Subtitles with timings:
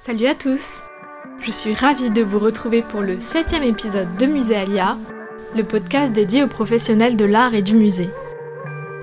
[0.00, 0.84] Salut à tous
[1.42, 4.96] Je suis ravie de vous retrouver pour le septième épisode de Muséalia,
[5.56, 8.08] le podcast dédié aux professionnels de l'art et du musée.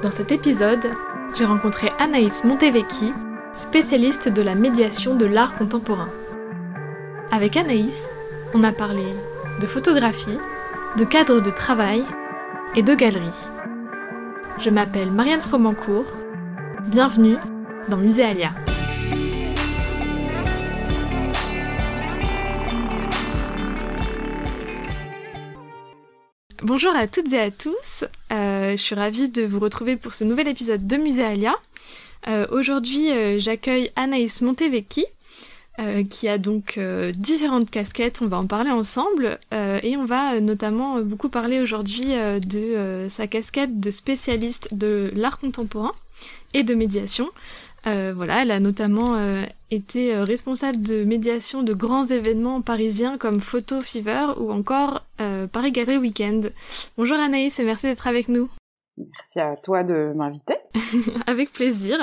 [0.03, 0.89] Dans cet épisode,
[1.37, 3.11] j'ai rencontré Anaïs Montevecchi,
[3.55, 6.09] spécialiste de la médiation de l'art contemporain.
[7.29, 8.15] Avec Anaïs,
[8.53, 9.03] on a parlé
[9.59, 10.39] de photographie,
[10.97, 12.05] de cadre de travail
[12.73, 13.47] et de galerie.
[14.61, 16.05] Je m'appelle Marianne Fromancourt.
[16.87, 17.35] Bienvenue
[17.89, 18.51] dans Muséalia.
[26.65, 30.23] Bonjour à toutes et à tous, euh, je suis ravie de vous retrouver pour ce
[30.23, 31.53] nouvel épisode de Muséalia.
[32.27, 35.05] Euh, Aujourd'hui, euh, j'accueille Anaïs Montevecchi,
[36.09, 36.79] qui a donc
[37.13, 42.13] différentes casquettes, on va en parler ensemble, et on va notamment beaucoup parler aujourd'hui
[42.47, 45.91] de sa casquette de spécialiste de l'art contemporain
[46.53, 47.29] et de médiation.
[47.85, 49.13] Voilà, elle a notamment
[49.71, 55.03] été responsable de médiation de grands événements parisiens comme Photo Fever ou encore
[55.51, 56.51] Paris Galerie Weekend.
[56.97, 58.49] Bonjour Anaïs et merci d'être avec nous.
[58.97, 60.55] Merci à toi de m'inviter.
[61.27, 61.97] Avec plaisir.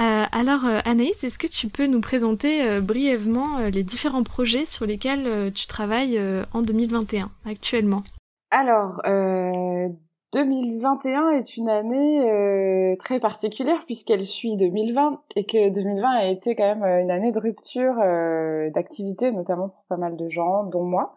[0.00, 4.22] Euh, alors euh, Anaïs, est-ce que tu peux nous présenter euh, brièvement euh, les différents
[4.22, 8.02] projets sur lesquels euh, tu travailles euh, en 2021 actuellement?
[8.50, 9.00] Alors,
[10.32, 16.76] 2021 est une année très particulière puisqu'elle suit 2020 et que 2020 a été quand
[16.76, 17.96] même une année de rupture
[18.72, 21.14] d'activité, notamment pour pas mal de gens, dont moi.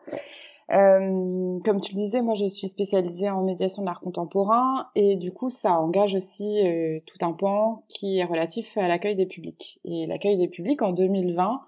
[0.71, 5.15] Euh, comme tu le disais, moi je suis spécialisée en médiation de l'art contemporain et
[5.17, 9.25] du coup ça engage aussi euh, tout un pan qui est relatif à l'accueil des
[9.25, 9.79] publics.
[9.83, 11.61] Et l'accueil des publics en 2020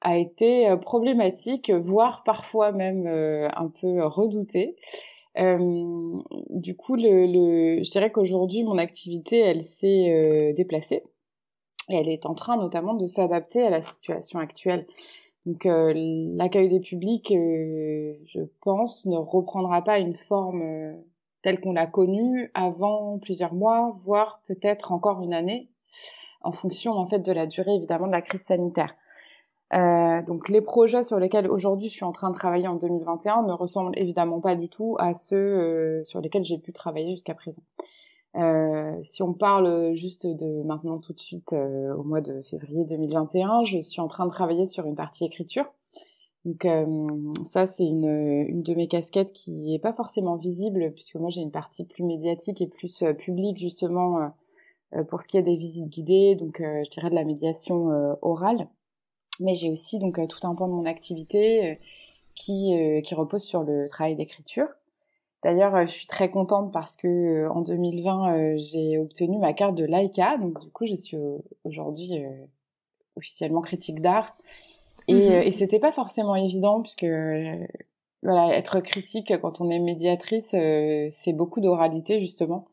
[0.00, 4.76] a été euh, problématique, voire parfois même euh, un peu redouté.
[5.38, 6.18] Euh,
[6.50, 11.04] du coup, le, le, je dirais qu'aujourd'hui mon activité elle s'est déplacée
[11.88, 14.86] et elle est en train notamment de s'adapter à la situation actuelle.
[15.46, 15.92] Donc euh,
[16.36, 20.92] l'accueil des publics, euh, je pense, ne reprendra pas une forme euh,
[21.42, 25.70] telle qu'on l'a connue avant plusieurs mois, voire peut-être encore une année,
[26.42, 28.94] en fonction en fait de la durée évidemment de la crise sanitaire.
[29.72, 33.44] Euh, donc les projets sur lesquels aujourd'hui je suis en train de travailler en 2021
[33.44, 37.34] ne ressemblent évidemment pas du tout à ceux euh, sur lesquels j'ai pu travailler jusqu'à
[37.34, 37.62] présent.
[38.36, 42.84] Euh, si on parle juste de maintenant tout de suite euh, au mois de février
[42.84, 45.64] 2021, je suis en train de travailler sur une partie écriture.
[46.44, 47.08] Donc euh,
[47.44, 48.08] ça c'est une,
[48.48, 52.04] une de mes casquettes qui n'est pas forcément visible puisque moi j'ai une partie plus
[52.04, 54.32] médiatique et plus publique justement
[55.08, 58.68] pour ce qui est des visites guidées, donc je dirais de la médiation orale.
[59.40, 61.78] Mais j'ai aussi donc tout un pan de mon activité
[62.34, 62.72] qui,
[63.04, 64.68] qui repose sur le travail d'écriture.
[65.42, 69.52] D'ailleurs, euh, je suis très contente parce que euh, en 2020, euh, j'ai obtenu ma
[69.52, 71.16] carte de Laika, donc du coup, je suis
[71.64, 72.22] aujourd'hui
[73.16, 74.36] officiellement critique d'art.
[75.08, 75.42] Et, mmh.
[75.42, 77.06] et c'était pas forcément évident puisque
[78.22, 82.66] voilà, être critique quand on est médiatrice, c'est beaucoup d'oralité justement.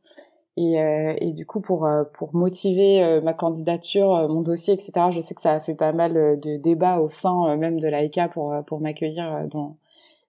[0.57, 0.75] Et,
[1.22, 5.12] et, du coup, pour pour motiver ma candidature, mon dossier, etc.
[5.12, 8.28] Je sais que ça a fait pas mal de débats au sein même de Laika
[8.28, 9.78] pour pour m'accueillir dans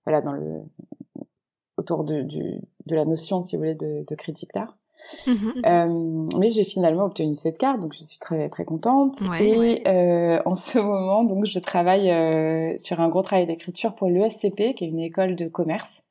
[0.05, 0.62] voilà dans le
[1.78, 4.77] autour de, du, de la notion, si vous voulez, de, de critique d'art.
[5.26, 5.32] Mmh.
[5.66, 9.20] Euh, mais j'ai finalement obtenu cette carte, donc je suis très très contente.
[9.22, 9.82] Ouais, et ouais.
[9.86, 14.74] Euh, en ce moment, donc, je travaille euh, sur un gros travail d'écriture pour l'ESCP,
[14.74, 16.02] qui est une école de commerce.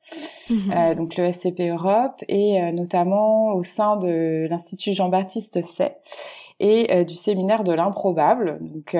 [0.50, 0.72] Mmh.
[0.72, 5.94] Euh, donc l'ESCP Europe, et euh, notamment au sein de l'Institut Jean-Baptiste Say
[6.60, 8.58] et euh, du séminaire de l'improbable.
[8.60, 8.96] Donc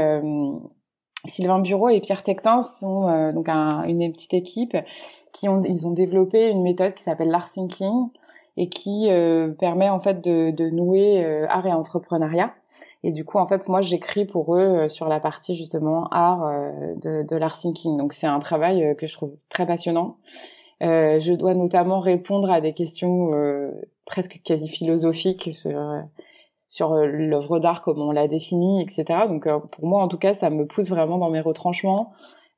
[1.24, 4.76] Sylvain Bureau et Pierre Tectin sont donc un, une petite équipe
[5.32, 8.08] qui ont, ils ont développé une méthode qui s'appelle l'art thinking
[8.58, 12.52] et qui euh, permet en fait de, de nouer euh, art et entrepreneuriat.
[13.04, 16.44] Et du coup, en fait, moi, j'écris pour eux euh, sur la partie justement art
[16.44, 17.96] euh, de, de l'art thinking.
[17.96, 20.16] Donc, c'est un travail euh, que je trouve très passionnant.
[20.80, 23.30] je dois notamment répondre à des questions
[24.04, 25.80] presque quasi philosophiques sur
[26.68, 29.04] sur l'œuvre d'art, comme on l'a définie, etc.
[29.28, 32.12] Donc, pour moi, en tout cas, ça me pousse vraiment dans mes retranchements.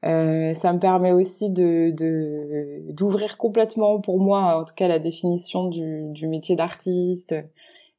[0.04, 1.92] Euh, ça me permet aussi de
[2.92, 7.34] d'ouvrir complètement pour moi, en tout cas, la définition du, du métier d'artiste,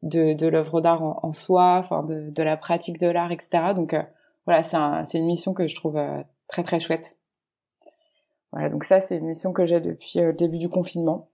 [0.02, 3.74] de, de l'œuvre d'art en, en, soi, enfin de, de la pratique de l'art, etc.
[3.76, 4.02] Donc euh,
[4.46, 7.18] voilà, c'est un, une mission que je trouve euh, très très chouette.
[8.52, 11.30] Voilà, donc ça c'est une mission que j'ai depuis le début du confinement.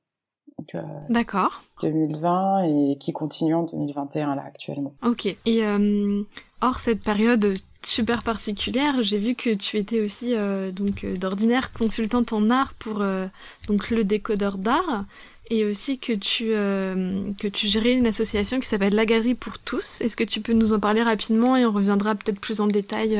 [0.75, 1.63] Euh, D'accord.
[1.81, 4.93] 2020 et qui continue en 2021 là actuellement.
[5.05, 5.25] Ok.
[5.25, 6.23] Et euh,
[6.61, 7.53] hors cette période
[7.85, 12.73] super particulière, j'ai vu que tu étais aussi euh, donc euh, d'ordinaire consultante en art
[12.73, 13.27] pour euh,
[13.67, 15.05] donc le décodeur d'art.
[15.49, 20.01] et aussi que tu, que tu gérais une association qui s'appelle La Galerie pour tous.
[20.01, 23.17] Est-ce que tu peux nous en parler rapidement et on reviendra peut-être plus en détail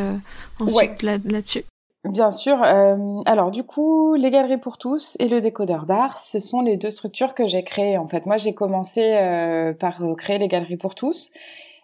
[0.60, 1.64] ensuite là-dessus?
[2.10, 2.62] Bien sûr.
[2.64, 6.78] Euh, alors du coup, les Galeries pour tous et le décodeur d'art, ce sont les
[6.78, 7.98] deux structures que j'ai créées.
[7.98, 11.32] En fait, moi, j'ai commencé euh, par créer les Galeries pour tous.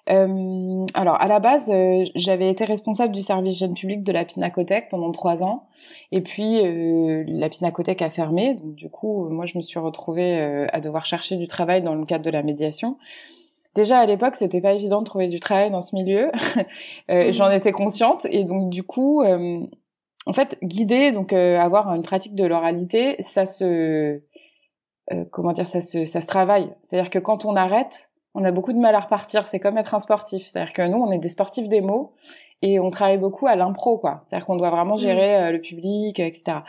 [0.09, 1.71] Euh, alors à la base,
[2.15, 5.67] j'avais été responsable du service jeune public de la Pinacothèque pendant trois ans,
[6.11, 6.61] et puis
[7.25, 8.55] la Pinacothèque a fermé.
[8.55, 12.05] Donc du coup, moi, je me suis retrouvée à devoir chercher du travail dans le
[12.05, 12.97] cadre de la médiation.
[13.75, 16.31] Déjà à l'époque, c'était pas évident de trouver du travail dans ce milieu.
[17.09, 17.31] Mmh.
[17.31, 19.21] J'en étais consciente, et donc du coup
[20.25, 24.21] en fait, guider, donc euh, avoir une pratique de l'oralité, ça se,
[25.11, 26.73] euh, comment dire, ça se, ça se travaille.
[26.81, 29.47] C'est-à-dire que quand on arrête, on a beaucoup de mal à repartir.
[29.47, 30.47] C'est comme être un sportif.
[30.47, 32.13] C'est-à-dire que nous, on est des sportifs des mots
[32.63, 34.21] et on travaille beaucoup à l'impro, quoi.
[34.25, 35.43] C'est-à-dire qu'on doit vraiment gérer mmh.
[35.43, 36.59] euh, le public, etc.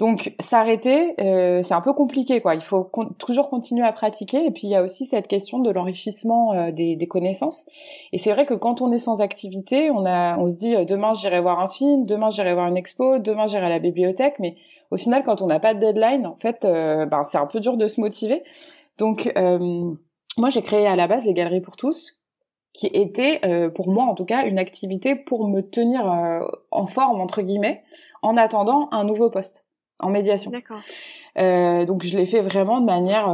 [0.00, 2.56] Donc s'arrêter, euh, c'est un peu compliqué, quoi.
[2.56, 2.90] Il faut
[3.20, 4.44] toujours continuer à pratiquer.
[4.44, 7.64] Et puis il y a aussi cette question de l'enrichissement euh, des, des, connaissances.
[8.12, 11.12] Et c'est vrai que quand on est sans activité, on a, on se dit demain
[11.14, 14.56] j'irai voir un film, demain j'irai voir une expo, demain j'irai à la bibliothèque, mais
[14.90, 17.76] au final, quand on n'a pas de deadline, en fait, ben, c'est un peu dur
[17.76, 18.42] de se motiver.
[18.96, 22.17] Donc, moi, j'ai créé à la base les galeries pour tous,
[22.78, 26.86] qui était, euh, pour moi en tout cas, une activité pour me tenir euh, en
[26.86, 27.82] forme, entre guillemets,
[28.22, 29.66] en attendant un nouveau poste
[29.98, 30.52] en médiation.
[30.52, 30.78] D'accord.
[31.38, 33.28] Euh, donc je l'ai fait vraiment de manière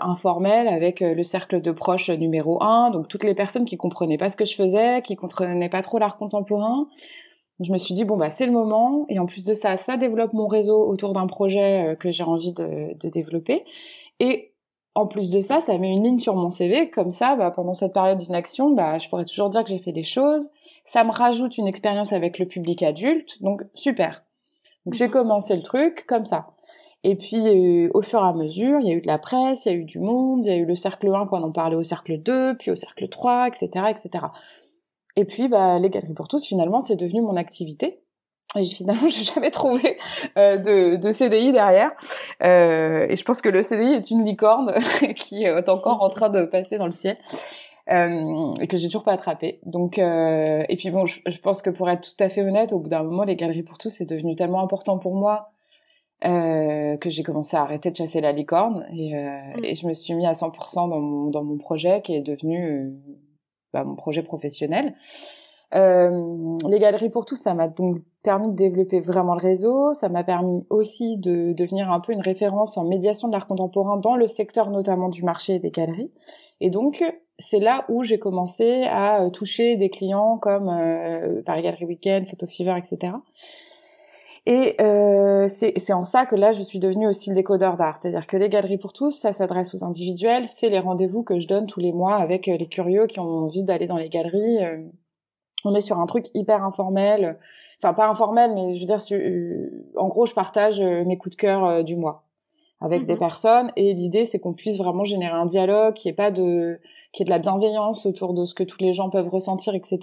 [0.00, 4.30] informelle avec le cercle de proches numéro un, donc toutes les personnes qui comprenaient pas
[4.30, 6.88] ce que je faisais, qui comprenaient pas trop l'art contemporain.
[7.60, 9.98] Je me suis dit bon bah c'est le moment et en plus de ça ça
[9.98, 13.64] développe mon réseau autour d'un projet que j'ai envie de, de développer
[14.20, 14.52] et
[14.96, 17.74] en plus de ça, ça met une ligne sur mon CV, comme ça, bah, pendant
[17.74, 20.48] cette période d'inaction, bah, je pourrais toujours dire que j'ai fait des choses.
[20.86, 24.24] Ça me rajoute une expérience avec le public adulte, donc super.
[24.86, 25.12] Donc j'ai mhm.
[25.12, 26.46] commencé le truc comme ça.
[27.04, 29.72] Et puis au fur et à mesure, il y a eu de la presse, il
[29.72, 31.76] y a eu du monde, il y a eu le cercle 1 quand on parlait
[31.76, 34.24] au cercle 2, puis au cercle 3, etc., etc.
[35.14, 38.00] Et puis bah, les galeries pour tous, finalement, c'est devenu mon activité.
[38.56, 39.98] Et finalement, j'ai jamais trouvé
[40.36, 41.92] euh, de, de, CDI derrière.
[42.42, 44.74] Euh, et je pense que le CDI est une licorne
[45.16, 47.18] qui est encore en train de passer dans le ciel.
[47.88, 49.60] Euh, et que j'ai toujours pas attrapé.
[49.64, 52.80] Donc, et puis bon, je, je, pense que pour être tout à fait honnête, au
[52.80, 55.50] bout d'un moment, les galeries pour tous, c'est devenu tellement important pour moi
[56.20, 59.64] que j'ai commencé à arrêter de chasser la licorne et, mm.
[59.64, 62.96] et je me suis mis à 100% dans mon, dans mon projet qui est devenu
[63.72, 64.94] bah, mon projet professionnel.
[65.74, 69.94] Euh, les galeries pour tous, ça m'a donc permis de développer vraiment le réseau.
[69.94, 73.96] Ça m'a permis aussi de devenir un peu une référence en médiation de l'art contemporain
[73.96, 76.10] dans le secteur notamment du marché des galeries.
[76.60, 77.02] Et donc,
[77.38, 82.26] c'est là où j'ai commencé à euh, toucher des clients comme euh, Paris Galerie Weekend,
[82.26, 83.12] Photo Fever, etc.
[84.48, 87.96] Et euh, c'est en ça que là, je suis devenue aussi le décodeur d'art.
[88.00, 90.46] C'est-à-dire que les galeries pour tous, ça s'adresse aux individuels.
[90.46, 93.64] C'est les rendez-vous que je donne tous les mois avec les curieux qui ont envie
[93.64, 94.58] d'aller dans les galeries
[95.64, 97.38] on est sur un truc hyper informel.
[97.82, 101.36] Enfin, pas informel, mais je veux dire, euh, en gros, je partage euh, mes coups
[101.36, 102.22] de cœur euh, du mois
[102.80, 103.18] avec des mhm.
[103.18, 106.78] personnes et l'idée c'est qu'on puisse vraiment générer un dialogue, qui est pas de,
[107.14, 109.98] qui est de la bienveillance autour de ce que tous les gens peuvent ressentir, etc.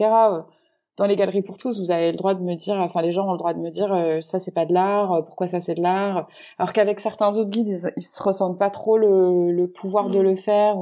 [0.97, 3.27] Dans les galeries pour tous, vous avez le droit de me dire, enfin les gens
[3.27, 5.83] ont le droit de me dire, ça c'est pas de l'art, pourquoi ça c'est de
[5.83, 6.27] l'art,
[6.57, 10.23] alors qu'avec certains autres guides, ils, se ressentent pas trop le, pouvoir de mhm.
[10.23, 10.75] le faire.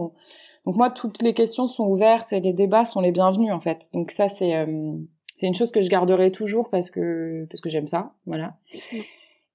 [0.66, 3.90] Donc moi, toutes les questions sont ouvertes et les débats sont les bienvenus en fait.
[3.94, 4.94] Donc ça, c'est euh,
[5.36, 8.54] c'est une chose que je garderai toujours parce que parce que j'aime ça, voilà.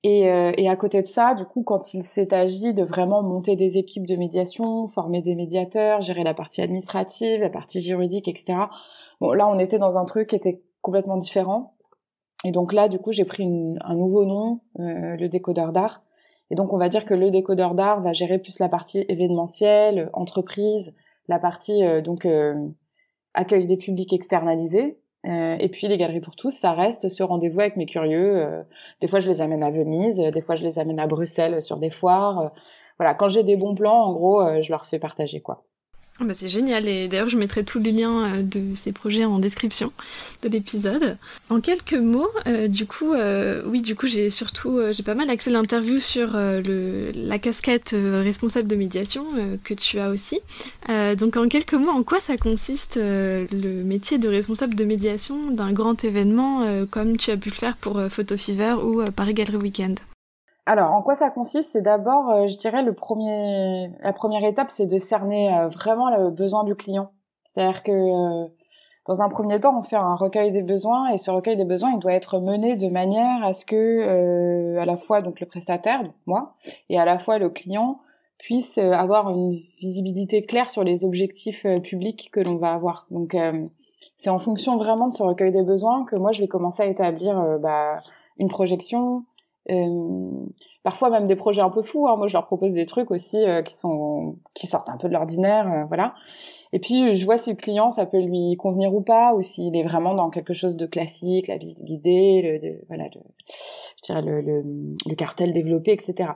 [0.03, 3.23] Et, euh, et à côté de ça, du coup, quand il s'est agi de vraiment
[3.23, 8.29] monter des équipes de médiation, former des médiateurs, gérer la partie administrative, la partie juridique,
[8.29, 8.55] etc.
[9.21, 11.75] Bon, là, on était dans un truc qui était complètement différent.
[12.45, 13.45] Et donc là, du coup, j'ai pris
[13.81, 16.03] un nouveau nom, euh, le décodeur d'art,
[16.51, 20.11] et donc, on va dire que le décodeur d'art va gérer plus la partie événementielle,
[20.13, 20.95] entreprise,
[21.29, 22.55] la partie euh, donc euh,
[23.35, 24.99] accueil des publics externalisés.
[25.27, 28.65] Euh, et puis les galeries pour tous, ça reste ce rendez-vous avec mes curieux.
[29.01, 31.79] des fois, je les amène à Venise, des fois, je les amène à Bruxelles sur
[31.79, 32.53] des foires.
[32.99, 35.65] voilà, quand j'ai des bons plans, en gros, je leur fais partager quoi.
[36.19, 39.27] Ah bah c'est génial et d'ailleurs je mettrai tous les liens euh, de ces projets
[39.27, 39.93] en description
[40.43, 41.19] de l'épisode.
[41.51, 45.29] En quelques mots, euh, du coup, euh, oui, du coup j'ai surtout j'ai pas mal
[45.29, 49.27] axé l'interview sur le, la casquette responsable de médiation
[49.63, 50.41] que tu as aussi.
[51.19, 55.73] donc en quelques mots, en quoi ça consiste le métier de responsable de médiation d'un
[55.73, 60.01] grand événement comme tu as pu le faire pour Photo Fever ou Paris Gallery Weekend?
[60.69, 61.71] Alors, en quoi ça consiste?
[61.71, 66.11] C'est d'abord, euh, je dirais, le premier, la première étape, c'est de cerner euh, vraiment
[66.11, 67.13] le besoin du client.
[67.45, 68.49] C'est-à-dire que euh,
[69.07, 71.93] dans un premier temps, on fait un recueil des besoins et ce recueil des besoins,
[71.93, 76.03] il doit être mené de manière à ce que, à la fois donc le prestataire,
[76.27, 76.57] moi,
[76.89, 78.01] et à la fois le client
[78.39, 83.07] puisse avoir une visibilité claire sur les objectifs publics que l'on va avoir.
[83.13, 83.37] Donc
[84.17, 86.87] c'est en fonction vraiment de ce recueil des besoins que moi je vais commencer à
[86.87, 88.01] établir bah,
[88.39, 89.36] une projection, euh,
[90.87, 92.07] parfois même des projets un peu fous.
[92.07, 92.17] Hein.
[92.17, 95.13] Moi, je leur propose des trucs aussi euh, qui sont qui sortent un peu de
[95.13, 96.15] l'ordinaire, euh, voilà.
[96.73, 99.75] Et puis, je vois si le client, ça peut lui convenir ou pas, ou s'il
[99.75, 103.21] est vraiment dans quelque chose de classique, la visite guidée, le, de, voilà, le,
[103.99, 104.63] je dirais le, le,
[105.07, 106.31] le, cartel développé, etc.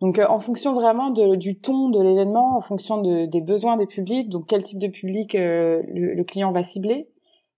[0.00, 3.86] Donc, en fonction vraiment de, du ton de l'événement, en fonction de, des besoins des
[3.86, 7.08] publics, donc quel type de public le, le, client va cibler,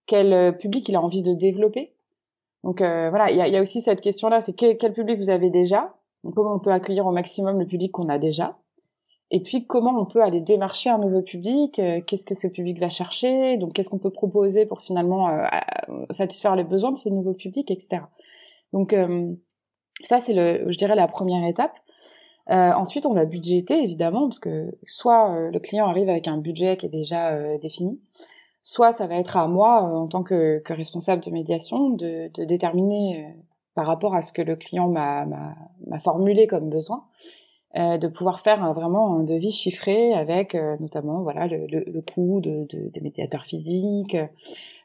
[0.06, 1.95] quel public il a envie de développer.
[2.66, 5.50] Donc euh, voilà, il y a, aussi cette question-là, c'est quel, quel, public vous avez
[5.50, 5.94] déjà,
[6.34, 8.58] comment on peut accueillir au maximum le public qu'on a déjà,
[9.30, 12.80] et puis comment on peut aller démarcher un nouveau public, euh, qu'est-ce que ce public
[12.80, 15.44] va chercher, donc qu'est-ce qu'on peut proposer pour finalement euh,
[16.10, 18.02] satisfaire les besoins de ce nouveau public, etc.
[18.72, 18.92] Donc
[20.02, 21.78] ça c'est le, je dirais la première étape.
[22.48, 26.86] ensuite, on va budgéter évidemment, parce que soit le client arrive avec un budget qui
[26.86, 28.00] est déjà défini,
[28.66, 32.32] soit ça va être à moi, euh, en tant que, que, responsable de médiation, de,
[32.34, 33.40] de déterminer euh,
[33.76, 35.24] par rapport à ce que le client m'a
[36.02, 37.04] formulé comme besoin,
[37.76, 42.40] euh, de pouvoir faire vraiment un devis chiffré avec notamment voilà le, le, le coût
[42.40, 44.16] de, de, des médiateurs physiques,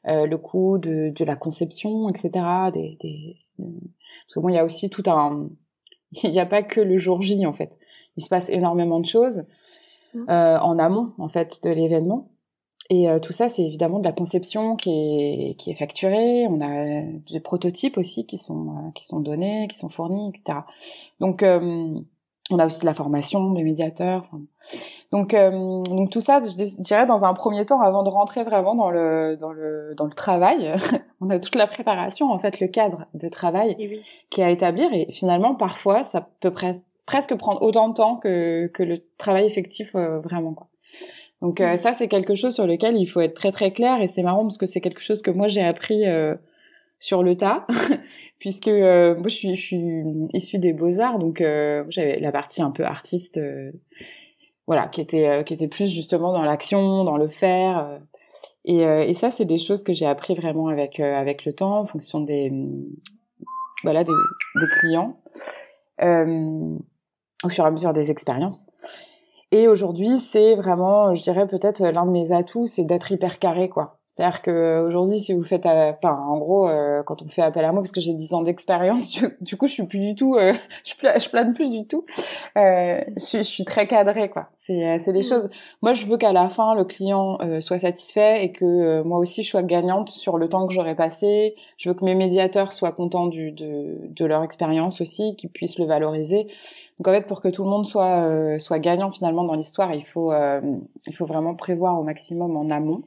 [0.03, 2.29] le coût de, de, la conception, etc.
[2.73, 5.49] Des, des, Parce que bon, il y a aussi tout un...
[6.23, 7.71] Il n'y a pas que le jour J, en fait.
[8.17, 9.43] Il se passe énormément de choses
[10.13, 10.25] mmh.
[10.29, 12.30] en amont, en fait, de l'événement.
[12.91, 16.45] Et euh, tout ça, c'est évidemment de la conception qui est, qui est facturée.
[16.49, 20.59] On a des prototypes aussi qui sont, euh, qui sont donnés, qui sont fournis, etc.
[21.21, 21.95] Donc, euh,
[22.51, 24.29] on a aussi de la formation des médiateurs.
[25.13, 28.91] Donc, donc tout ça, je dirais dans un premier temps, avant de rentrer vraiment dans
[28.91, 30.75] le, dans le, dans le travail,
[31.21, 33.77] on a toute la préparation, en fait, le cadre de travail
[34.29, 34.91] qui est à établir.
[34.91, 36.53] Et finalement, parfois, ça peut
[37.05, 40.53] presque prendre autant de temps que, que le travail effectif vraiment.
[40.53, 40.67] Quoi.
[41.41, 44.07] Donc euh, ça, c'est quelque chose sur lequel il faut être très très clair et
[44.07, 46.35] c'est marrant parce que c'est quelque chose que moi j'ai appris euh,
[46.99, 47.65] sur le tas,
[48.39, 51.39] puisque euh, moi je suis, je suis issue des beaux arts, donc
[51.89, 53.39] j'avais la partie un peu artiste,
[54.67, 57.99] voilà, qui était qui était plus justement dans l'action, dans le faire.
[58.63, 61.87] Et, et, ça, c'est des choses que j'ai appris vraiment avec avec le temps, en
[61.87, 62.53] fonction des
[63.81, 65.17] voilà des, des clients,
[65.99, 68.67] au fur et à mesure des expériences.
[69.51, 73.67] Et aujourd'hui, c'est vraiment, je dirais peut-être l'un de mes atouts, c'est d'être hyper carré,
[73.67, 73.97] quoi.
[74.07, 77.71] C'est-à-dire que aujourd'hui, si vous faites, enfin, en gros, euh, quand on fait appel à
[77.71, 80.53] moi, parce que j'ai 10 ans d'expérience, du, coup, je suis plus du tout, euh,
[80.83, 82.05] je, je plane plus du tout.
[82.57, 84.49] Euh, je, je, suis très cadrée, quoi.
[84.57, 85.23] C'est, euh, c'est des mmh.
[85.23, 85.49] choses.
[85.81, 89.49] Moi, je veux qu'à la fin, le client soit satisfait et que moi aussi, je
[89.49, 91.55] sois gagnante sur le temps que j'aurai passé.
[91.77, 95.79] Je veux que mes médiateurs soient contents du, de, de leur expérience aussi, qu'ils puissent
[95.79, 96.47] le valoriser.
[97.01, 99.91] Donc en fait, pour que tout le monde soit euh, soit gagnant finalement dans l'histoire,
[99.91, 100.61] il faut euh,
[101.07, 103.01] il faut vraiment prévoir au maximum en amont.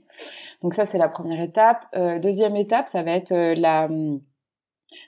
[0.62, 1.86] Donc ça c'est la première étape.
[1.94, 3.86] Euh, deuxième étape, ça va être la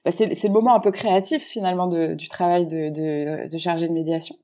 [0.05, 3.93] bah, c'est le moment un peu créatif finalement du travail de, de, de chargé de
[3.93, 4.37] médiation.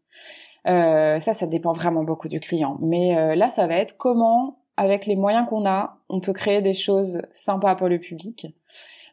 [0.64, 2.78] ça, ça dépend vraiment beaucoup du client.
[2.80, 6.75] Mais là, ça va être comment, avec les moyens qu'on a, on peut créer des
[6.75, 8.46] choses sympas pour le public.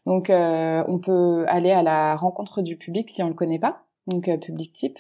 [0.08, 4.30] Donc, on peut aller à la rencontre du public si on le connaît pas, donc
[4.40, 5.00] public type.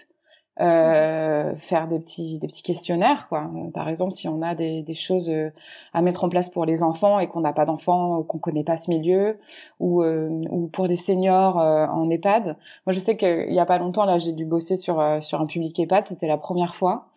[0.61, 3.49] Euh, faire des petits des petits questionnaires quoi.
[3.55, 5.51] Euh, par exemple si on a des, des choses euh,
[5.93, 8.65] à mettre en place pour les enfants et qu'on n'a pas d'enfants ou qu'on connaît
[8.65, 9.39] pas ce milieu
[9.79, 12.57] ou ou pour des seniors en EHPAD.
[12.85, 15.45] Moi je sais qu'il y a pas longtemps là j'ai dû bosser sur sur un
[15.45, 16.07] public EHPAD.
[16.07, 17.07] C'était la première fois.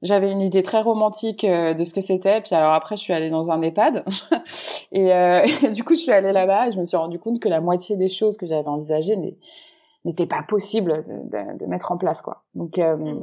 [0.00, 2.40] J'avais une idée très romantique de ce que c'était.
[2.40, 4.04] Puis alors après je suis allée dans un EHPAD.
[4.92, 5.08] Et,
[5.62, 7.60] et, du coup je suis allée là-bas et je me suis rendu compte que la
[7.60, 9.16] moitié des choses que j'avais envisagées
[10.08, 12.42] n'était pas possible de, de, mettre en place quoi.
[12.54, 13.20] Donc euh, mm.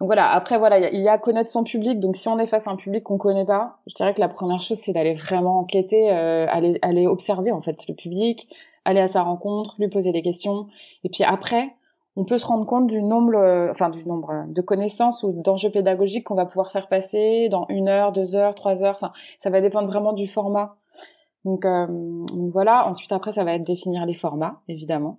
[0.00, 0.30] donc voilà.
[0.30, 2.00] Après voilà, il y, a connaître son public.
[2.00, 4.28] Donc si on est face à un public qu'on connaît pas, je dirais que la
[4.28, 8.48] première chose c'est d'aller vraiment enquêter, euh, aller aller observer en fait le public,
[8.84, 10.66] aller à sa rencontre, lui poser des questions.
[11.04, 11.74] Et puis après,
[12.16, 15.70] on peut se rendre compte du nombre, euh, enfin du nombre de connaissances ou d'enjeux
[15.70, 18.96] pédagogiques qu'on va pouvoir faire passer dans une heure, deux heures, trois heures.
[18.96, 20.76] Enfin, ça va dépendre vraiment du format.
[21.44, 22.88] Donc, euh, donc voilà.
[22.88, 25.18] Ensuite, après, ça va être définir les formats, évidemment.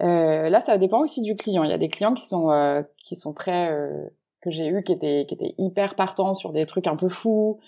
[0.00, 1.64] Euh, là, ça dépend aussi du client.
[1.64, 4.08] Il y a des clients qui sont euh, qui sont très euh,
[4.40, 7.58] que j'ai eu qui étaient qui étaient hyper partants sur des trucs un peu fous.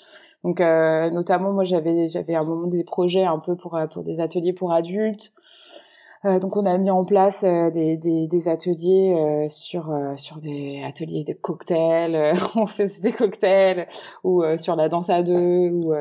[0.44, 4.52] Donc notamment moi j'avais j'avais un moment des projets un peu pour pour des ateliers
[4.52, 5.32] pour adultes.
[6.24, 11.32] donc on a mis en place des, des, des, ateliers sur sur des ateliers de
[11.32, 13.86] cocktails, on faisait des cocktails
[14.24, 15.94] ou sur la danse à deux ou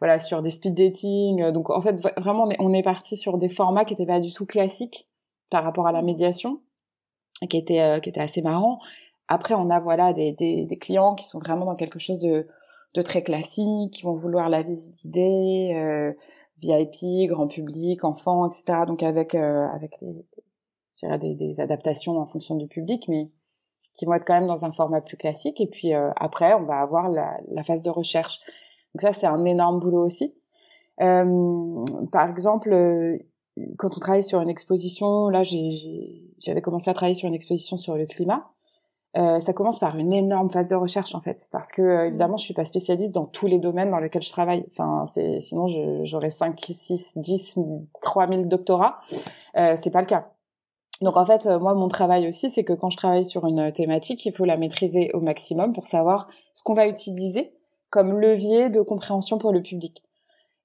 [0.00, 1.52] voilà sur des speed dating.
[1.52, 4.18] Donc en fait vraiment on est, on est parti sur des formats qui étaient pas
[4.18, 5.06] du tout classiques
[5.50, 6.60] par rapport à la médiation,
[7.48, 8.78] qui était, euh, qui était assez marrant.
[9.28, 12.46] Après, on a voilà des, des, des, clients qui sont vraiment dans quelque chose de,
[12.94, 16.12] de très classique, qui vont vouloir la visite guidée, euh,
[16.62, 18.84] VIP, grand public, enfants, etc.
[18.86, 23.30] Donc avec euh, avec des, des, des, adaptations en fonction du public, mais
[23.96, 25.60] qui vont être quand même dans un format plus classique.
[25.60, 28.40] Et puis euh, après, on va avoir la, la, phase de recherche.
[28.94, 30.34] Donc ça, c'est un énorme boulot aussi.
[31.00, 33.18] Euh, par exemple, euh,
[33.76, 37.96] quand on travaille sur une exposition, là, j'avais commencé à travailler sur une exposition sur
[37.96, 38.50] le climat.
[39.16, 42.36] Euh, ça commence par une énorme phase de recherche en fait, parce que euh, évidemment,
[42.36, 44.66] je suis pas spécialiste dans tous les domaines dans lesquels je travaille.
[44.72, 45.06] Enfin,
[45.40, 45.68] sinon
[46.04, 47.54] j'aurais 5, 6, 10,
[48.02, 48.98] 3000 doctorats.
[49.56, 50.32] Euh, c'est pas le cas.
[51.00, 53.72] Donc en fait, euh, moi, mon travail aussi, c'est que quand je travaille sur une
[53.72, 57.52] thématique, il faut la maîtriser au maximum pour savoir ce qu'on va utiliser
[57.90, 60.02] comme levier de compréhension pour le public.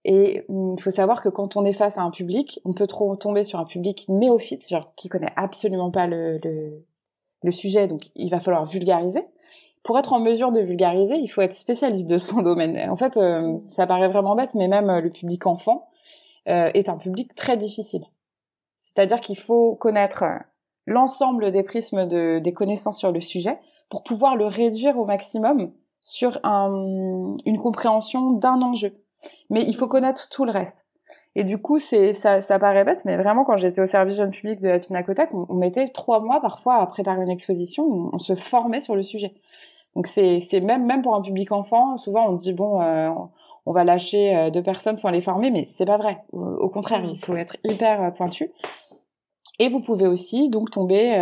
[0.05, 3.15] Et il faut savoir que quand on est face à un public, on peut trop
[3.15, 6.85] tomber sur un public néophyte, genre qui connaît absolument pas le, le,
[7.43, 9.25] le sujet, donc il va falloir vulgariser.
[9.83, 12.89] Pour être en mesure de vulgariser, il faut être spécialiste de son domaine.
[12.89, 15.87] En fait, euh, ça paraît vraiment bête, mais même euh, le public enfant
[16.47, 18.03] euh, est un public très difficile.
[18.77, 20.23] C'est-à-dire qu'il faut connaître
[20.85, 23.57] l'ensemble des prismes de, des connaissances sur le sujet
[23.89, 28.93] pour pouvoir le réduire au maximum sur un, une compréhension d'un enjeu.
[29.49, 30.85] Mais il faut connaître tout le reste.
[31.35, 34.31] Et du coup, c'est ça, ça paraît bête, mais vraiment, quand j'étais au service jeune
[34.31, 38.35] public de la Pinacothèque, on, mettait trois mois parfois à préparer une exposition, on, se
[38.35, 39.33] formait sur le sujet.
[39.95, 43.09] Donc c'est même même pour un public enfant, souvent on dit bon, euh,
[43.65, 46.19] on va lâcher euh, deux personnes sans les former, mais c'est pas vrai.
[46.31, 48.51] Au, contraire, il faut être hyper euh, pointu.
[49.59, 51.15] Et vous pouvez aussi donc tomber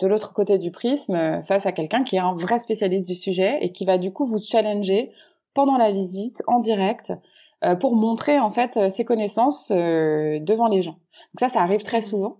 [0.00, 3.58] de l'autre côté du prisme face à quelqu'un qui est un vrai spécialiste du sujet
[3.60, 5.10] et qui va du coup vous challenger
[5.54, 7.12] pendant la visite en direct
[7.62, 10.92] euh, pour montrer en fait euh, ses connaissances euh, devant les gens.
[11.34, 12.02] Donc ça, ça arrive très mmh.
[12.02, 12.36] souvent.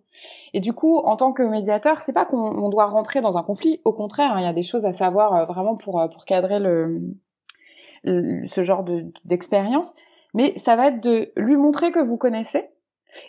[0.54, 3.80] Et du coup, en tant que médiateur, c'est pas qu'on doit rentrer dans un conflit.
[3.84, 7.02] Au contraire, hein, il y a des choses à savoir vraiment pour pour cadrer le,
[8.04, 8.84] ce genre
[9.24, 9.94] d'expérience.
[10.32, 12.70] Mais ça va être de lui montrer que vous connaissez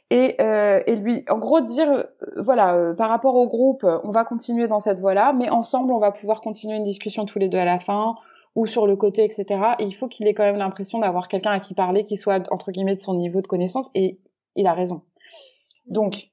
[0.10, 2.06] et, euh, et lui, en gros, dire
[2.38, 6.12] voilà, par rapport au groupe, on va continuer dans cette voie-là, mais ensemble, on va
[6.12, 8.16] pouvoir continuer une discussion tous les deux à la fin
[8.56, 9.46] ou sur le côté, etc.
[9.80, 12.52] Et il faut qu'il ait quand même l'impression d'avoir quelqu'un à qui parler qui soit
[12.52, 13.90] entre guillemets de son niveau de connaissance.
[13.96, 14.20] Et
[14.56, 15.02] il a raison.
[15.86, 16.30] Donc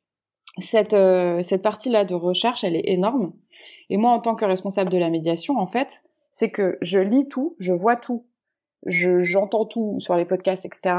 [0.59, 3.33] cette euh, cette partie-là de recherche, elle est énorme.
[3.91, 6.03] Et moi, en tant que responsable de la médiation, en fait,
[6.33, 8.27] c'est que je lis tout, je vois tout,
[8.85, 10.97] je j'entends tout sur les podcasts, etc.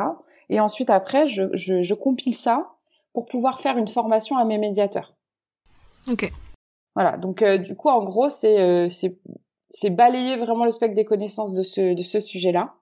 [0.49, 2.71] Et ensuite, après, je, je, je compile ça
[3.13, 5.13] pour pouvoir faire une formation à mes médiateurs.
[6.09, 6.31] Ok.
[6.95, 8.89] Voilà, donc euh, du coup, en gros, c'est euh,
[9.69, 12.73] c'est balayer vraiment le spectre des connaissances de ce, de ce sujet-là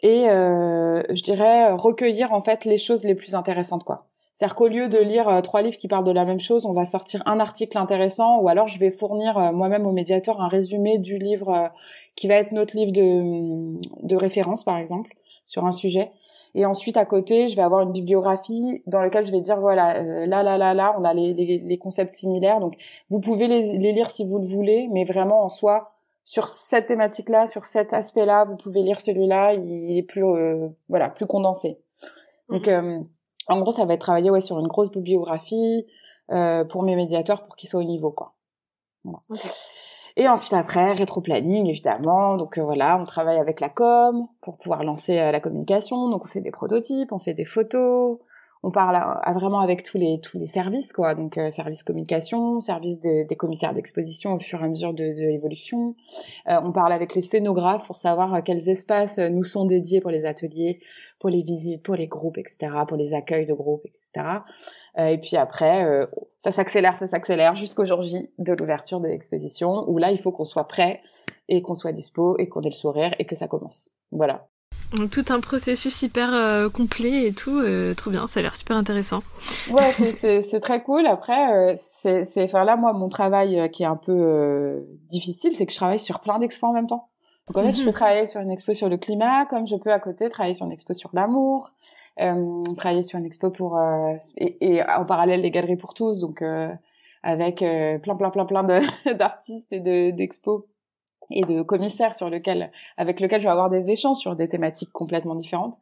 [0.00, 4.06] et euh, je dirais recueillir en fait les choses les plus intéressantes quoi.
[4.34, 6.72] C'est-à-dire qu'au lieu de lire euh, trois livres qui parlent de la même chose, on
[6.72, 10.48] va sortir un article intéressant ou alors je vais fournir euh, moi-même au médiateur un
[10.48, 11.68] résumé du livre euh,
[12.16, 15.14] qui va être notre livre de, de référence par exemple
[15.46, 16.10] sur un sujet.
[16.56, 20.02] Et ensuite à côté, je vais avoir une bibliographie dans laquelle je vais dire voilà
[20.26, 22.76] là là là là on a les, les, les concepts similaires donc
[23.10, 25.93] vous pouvez les, les, lire si vous le voulez, mais vraiment en soi
[26.24, 31.10] sur cette thématique-là, sur cet aspect-là, vous pouvez lire celui-là, il est plus euh, voilà,
[31.10, 31.78] plus condensé.
[32.48, 32.72] Donc mhm.
[32.72, 33.00] euh,
[33.48, 35.86] en gros, ça va être travaillé ouais sur une grosse bibliographie
[36.30, 38.34] euh, pour mes médiateurs pour qu'ils soient au niveau quoi.
[39.04, 39.20] Voilà.
[40.16, 42.36] Et ensuite après rétro-planning évidemment.
[42.36, 46.08] Donc voilà, on travaille avec la com pour pouvoir lancer la communication.
[46.08, 48.18] Donc on fait des prototypes, on fait des photos,
[48.64, 51.14] on parle à, vraiment avec tous les tous les services quoi.
[51.14, 55.26] Donc euh, service communication service des commissaires d'exposition au fur et à mesure de, de
[55.26, 55.94] l'évolution.
[56.48, 60.10] Euh, on parle avec les scénographes pour savoir euh, quels espaces nous sont dédiés pour
[60.10, 60.80] les ateliers
[61.20, 62.56] pour les visites pour les groupes etc
[62.88, 64.28] pour les accueils de groupes etc
[64.96, 66.06] et puis après
[66.44, 70.32] ça s'accélère ça s'accélère jusqu'au jour J de l'ouverture de l'exposition où là il faut
[70.32, 71.00] qu'on soit prêt
[71.48, 73.88] et qu'on soit dispo et qu'on ait le sourire et que ça commence.
[74.12, 74.46] Voilà
[75.10, 78.76] tout un processus hyper euh, complet et tout, euh, trop bien, ça a l'air super
[78.76, 79.22] intéressant.
[79.70, 79.90] Ouais,
[80.42, 81.06] c'est très cool.
[81.06, 81.74] Après, euh,
[82.24, 86.00] c'est faire là, moi, mon travail qui est un peu difficile, c'est que je travaille
[86.00, 87.08] sur plein d'expos en même temps.
[87.48, 87.94] Donc en fait, je peux mhm.
[87.94, 90.72] travailler sur une expo sur le climat, comme je peux à côté travailler sur une
[90.72, 91.72] expo sur l'amour,
[92.16, 93.78] travailler sur une expo pour
[94.36, 96.42] et, et, en parallèle les galeries pour tous, donc
[97.22, 98.62] avec plein plein plein plein
[99.14, 99.80] d'artistes et
[100.12, 100.64] d'expos
[101.30, 104.92] et de commissaires sur lequel, avec lequel je vais avoir des échanges sur des thématiques
[104.92, 105.76] complètement différentes.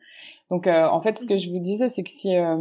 [0.50, 2.56] Donc, euh, en fait, ce que je vous disais, c'est que si euh,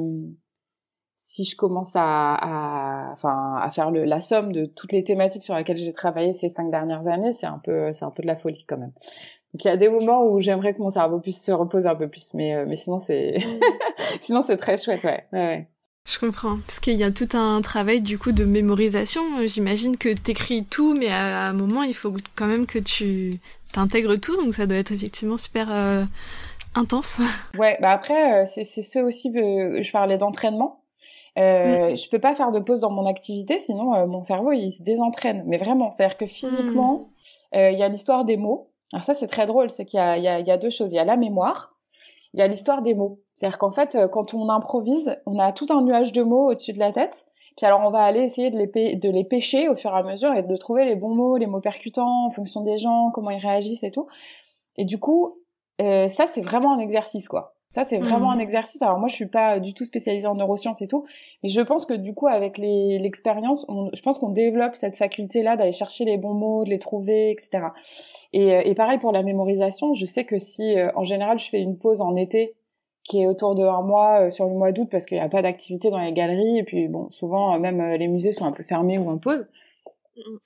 [1.16, 5.44] si je commence à, à, enfin, à faire le, la somme de toutes les thématiques
[5.44, 8.28] sur lesquelles j'ai travaillé ces cinq dernières années, c'est un peu, c'est un peu de
[8.28, 8.92] la folie quand même.
[9.54, 11.96] Donc il y a des moments où j'aimerais que mon cerveau puisse se reposer un
[11.96, 13.38] peu plus, mais euh, mais sinon c'est,
[14.22, 15.28] sinon c'est très chouette, ouais.
[15.32, 15.68] ouais, ouais.
[16.06, 19.22] Je comprends, parce qu'il y a tout un travail du coup de mémorisation.
[19.46, 23.34] J'imagine que t'écris tout, mais à un moment il faut quand même que tu
[23.72, 26.04] t'intègres tout, donc ça doit être effectivement super euh,
[26.76, 27.22] intense.
[27.58, 30.82] Ouais, bah après c'est ce aussi que je parlais d'entraînement.
[31.38, 31.98] Euh, mm.
[31.98, 34.84] Je peux pas faire de pause dans mon activité, sinon euh, mon cerveau il se
[34.84, 35.44] désentraîne.
[35.46, 37.10] Mais vraiment, c'est-à-dire que physiquement,
[37.54, 37.58] mm.
[37.58, 38.70] euh, il y a l'histoire des mots.
[38.94, 40.92] Alors ça c'est très drôle, c'est qu'il y a deux choses.
[40.92, 41.76] Il y a la mémoire,
[42.34, 43.20] il y a l'histoire des mots.
[43.34, 46.74] C'est-à-dire qu'en fait, euh, quand on improvise, on a tout un nuage de mots au-dessus
[46.74, 47.26] de la tête.
[47.58, 50.04] Puis alors on va aller essayer de les, de les pêcher au fur et à
[50.04, 53.30] mesure et de trouver les bons mots, les mots percutants en fonction des gens, comment
[53.30, 54.08] ils réagissent et tout.
[54.78, 55.38] Et du coup,
[55.82, 57.56] euh, ça c'est vraiment un exercice quoi.
[57.72, 58.38] Ça, c'est vraiment mmh.
[58.38, 58.82] un exercice.
[58.82, 61.06] Alors moi, je suis pas du tout spécialisée en neurosciences et tout,
[61.42, 65.72] mais je pense que du coup, avec l'expérience, je pense qu'on développe cette faculté-là d'aller
[65.72, 67.68] chercher les bons mots, de les trouver, etc.
[68.34, 69.94] Et, euh, et pareil pour la mémorisation.
[69.96, 72.56] Je sais que si, euh, en général, je fais une pause en été
[73.04, 75.30] qui est autour de un mois euh, sur le mois d'août parce qu'il n'y a
[75.30, 78.64] pas d'activité dans les galeries et puis bon, souvent même les musées sont un peu
[78.64, 79.48] fermés ou en pause.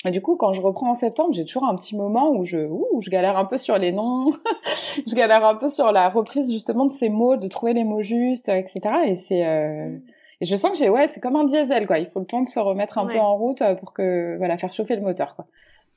[0.06, 2.58] Et du coup, quand je reprends en septembre, j'ai toujours un petit moment où je,
[2.58, 4.32] où je galère un peu sur les noms,
[5.08, 8.04] je galère un peu sur la reprise justement de ces mots, de trouver les mots
[8.04, 8.80] justes, etc.
[9.08, 9.98] Et c'est, euh...
[10.40, 12.00] et je sens que j'ai, ouais, c'est comme un diesel, quoi.
[12.00, 14.72] Il faut le temps de se remettre un peu en route pour que, voilà, faire
[14.72, 15.46] chauffer le moteur, quoi.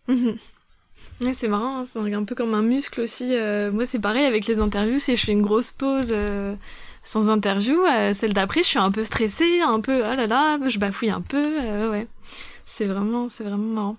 [1.35, 1.85] C'est marrant, hein.
[1.87, 3.37] c'est un peu comme un muscle aussi.
[3.37, 3.73] Euh...
[3.73, 6.55] moi, c'est pareil avec les interviews, si je fais une grosse pause euh,
[7.03, 10.59] sans interview, euh, celle d'après, je suis un peu stressée, un peu, ah là là,
[10.69, 11.59] je bafouille un peu,
[11.91, 12.07] ouais.
[12.67, 13.97] C'est vraiment, c'est vraiment marrant.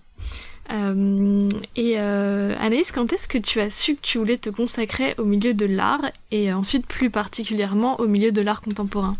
[1.76, 5.54] Et Anaïs, quand est-ce que tu as su que tu voulais te consacrer au milieu
[5.54, 9.18] de l'art et ensuite plus particulièrement au milieu de l'art contemporain?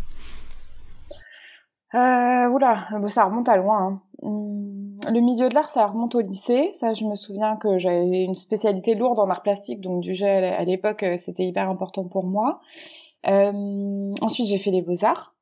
[1.94, 3.78] Euh, Oula, ça remonte à loin.
[3.78, 4.00] Hein.
[5.08, 6.70] Le milieu de l'art, ça remonte au lycée.
[6.74, 10.44] Ça, je me souviens que j'avais une spécialité lourde en art plastique, donc du gel
[10.44, 12.60] à l'époque, euh, c'était hyper important pour moi.
[13.26, 15.34] Euh, ensuite, j'ai fait les beaux-arts.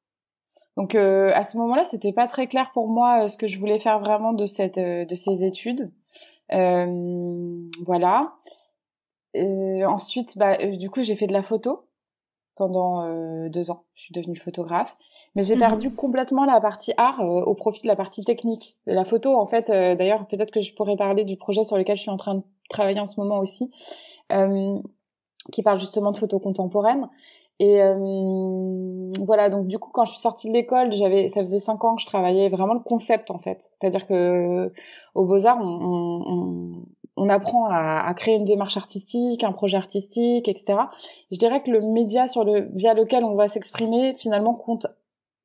[0.76, 3.80] Donc euh, à ce moment-là, c'était pas très clair pour moi ce que je voulais
[3.80, 5.90] faire vraiment de cette de ces études.
[6.50, 8.34] voilà.
[9.34, 11.84] ensuite, bah, du coup, j'ai fait de la photo
[12.54, 13.84] pendant deux ans.
[13.94, 14.96] Je suis devenue photographe,
[15.34, 15.94] mais j'ai perdu mhm.
[15.94, 18.76] complètement la partie art au profit de la partie technique.
[18.86, 22.02] La photo, en fait, d'ailleurs, peut-être que je pourrais parler du projet sur lequel je
[22.02, 23.70] suis en train de travailler en ce moment aussi,
[25.52, 27.08] qui parle justement de photo contemporaine.
[27.60, 31.58] Et euh, voilà, donc du coup, quand je suis sortie de l'école, j'avais, ça faisait
[31.58, 33.58] cinq ans que je travaillais vraiment le concept en fait.
[33.80, 34.72] C'est-à-dire que
[35.14, 36.72] au Beaux Arts, on, on,
[37.16, 40.78] on apprend à, à, créer une démarche artistique, un projet artistique, etc.
[41.32, 44.86] Je dirais que le média sur le via lequel on va s'exprimer finalement compte,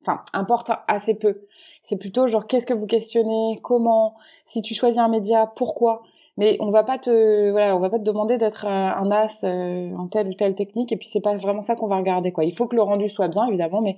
[0.06, 1.42] enfin importe assez peu.
[1.82, 6.04] C'est plutôt genre qu'est-ce que vous questionnez, comment, si tu choisis un média, pourquoi?
[6.38, 9.96] Mais on va pas te voilà on va pas te demander d'être un as euh,
[9.96, 12.44] en telle ou telle technique et puis c'est pas vraiment ça qu'on va regarder quoi.
[12.44, 13.98] Il faut que le rendu soit bien évidemment mais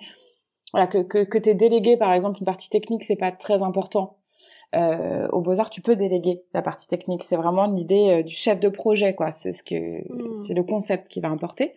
[0.74, 4.18] voilà que que, que t'es délégué par exemple une partie technique c'est pas très important.
[4.76, 7.24] Euh, au beaux arts tu peux déléguer la partie technique.
[7.24, 9.32] C'est vraiment l'idée euh, du chef de projet quoi.
[9.32, 10.36] C'est ce que mmh.
[10.36, 11.74] c'est le concept qui va importer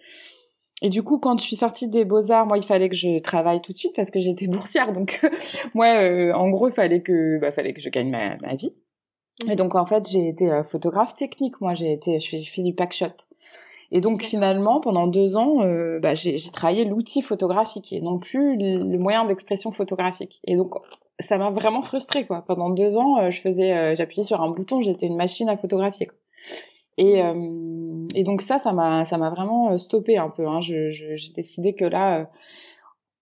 [0.82, 3.60] et du coup, quand je suis sortie des beaux-arts, moi, il fallait que je travaille
[3.60, 4.92] tout de suite parce que j'étais boursière.
[4.92, 5.20] Donc,
[5.74, 8.72] moi, euh, en gros, il fallait que, bah, fallait que je gagne ma, ma vie.
[9.46, 11.60] Et donc en fait, j'ai été euh, photographe technique.
[11.60, 13.06] Moi, j'ai été, je fais, du pack shot.
[13.90, 18.56] Et donc finalement, pendant deux ans, euh, bah, j'ai travaillé l'outil photographique et non plus
[18.58, 20.40] le moyen d'expression photographique.
[20.44, 20.74] Et donc
[21.20, 22.44] ça m'a vraiment frustrée quoi.
[22.46, 26.06] Pendant deux ans, euh, je faisais, j'appuyais sur un bouton, j'étais une machine à photographier.
[26.06, 26.18] Quoi.
[26.98, 27.22] Et,
[28.14, 30.46] et donc ça, ça m'a, ça m'a vraiment stoppé un peu.
[30.46, 30.60] Hein.
[30.60, 32.28] J'ai décidé que là,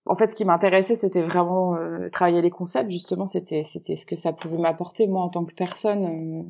[0.06, 2.90] en fait, ce qui m'intéressait, c'était vraiment euh, travailler les concepts.
[2.90, 6.42] Justement, c'était c'était ce que ça pouvait m'apporter moi en tant que personne, euh,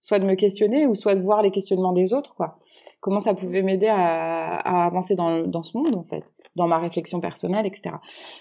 [0.00, 2.34] soit de me questionner ou soit de voir les questionnements des autres.
[3.00, 6.24] Comment ça pouvait m'aider à, avancer dans ce monde, en fait,
[6.56, 7.96] dans ma réflexion personnelle, etc.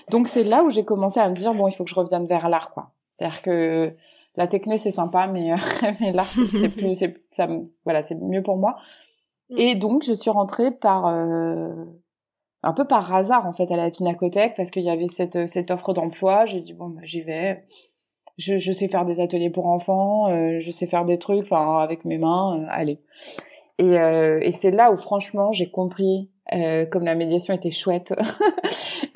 [0.10, 2.28] Donc c'est là où j'ai commencé à me dire bon, il faut que je revienne
[2.28, 2.72] vers l'art.
[3.10, 3.94] C'est-à-dire que
[4.36, 5.58] la technique c'est sympa, mais, euh,
[6.14, 6.32] l'art
[6.78, 7.18] plus, c'est
[7.84, 8.78] voilà, c'est mieux pour moi.
[9.52, 9.58] Mm.
[9.58, 11.06] Et donc je suis rentrée par
[12.64, 15.72] un peu par hasard en fait à la Pinacothèque parce qu'il y avait cette, cette
[15.72, 16.46] offre d'emploi.
[16.46, 17.64] J'ai dit bon bah, j'y vais.
[18.38, 21.80] Je, je, sais faire des ateliers pour enfants, euh, je sais faire des trucs enfin
[21.80, 23.00] avec mes mains, euh, allez.
[23.78, 26.30] Et, euh, et c'est là où franchement j'ai compris
[26.92, 28.14] comme la médiation était chouette.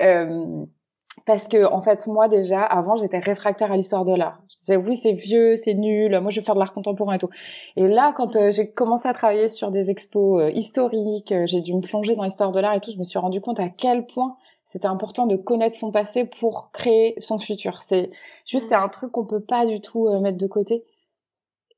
[1.26, 4.40] parce que en fait moi déjà avant j'étais réfractaire à l'histoire de l'art.
[4.48, 7.18] Je disais oui c'est vieux, c'est nul, moi je vais faire de l'art contemporain et
[7.18, 7.28] tout.
[7.76, 11.60] Et là quand euh, j'ai commencé à travailler sur des expos euh, historiques, euh, j'ai
[11.60, 13.68] dû me plonger dans l'histoire de l'art et tout, je me suis rendu compte à
[13.68, 17.82] quel point c'était important de connaître son passé pour créer son futur.
[17.82, 18.10] C'est
[18.46, 20.84] juste c'est un truc qu'on peut pas du tout mettre de côté.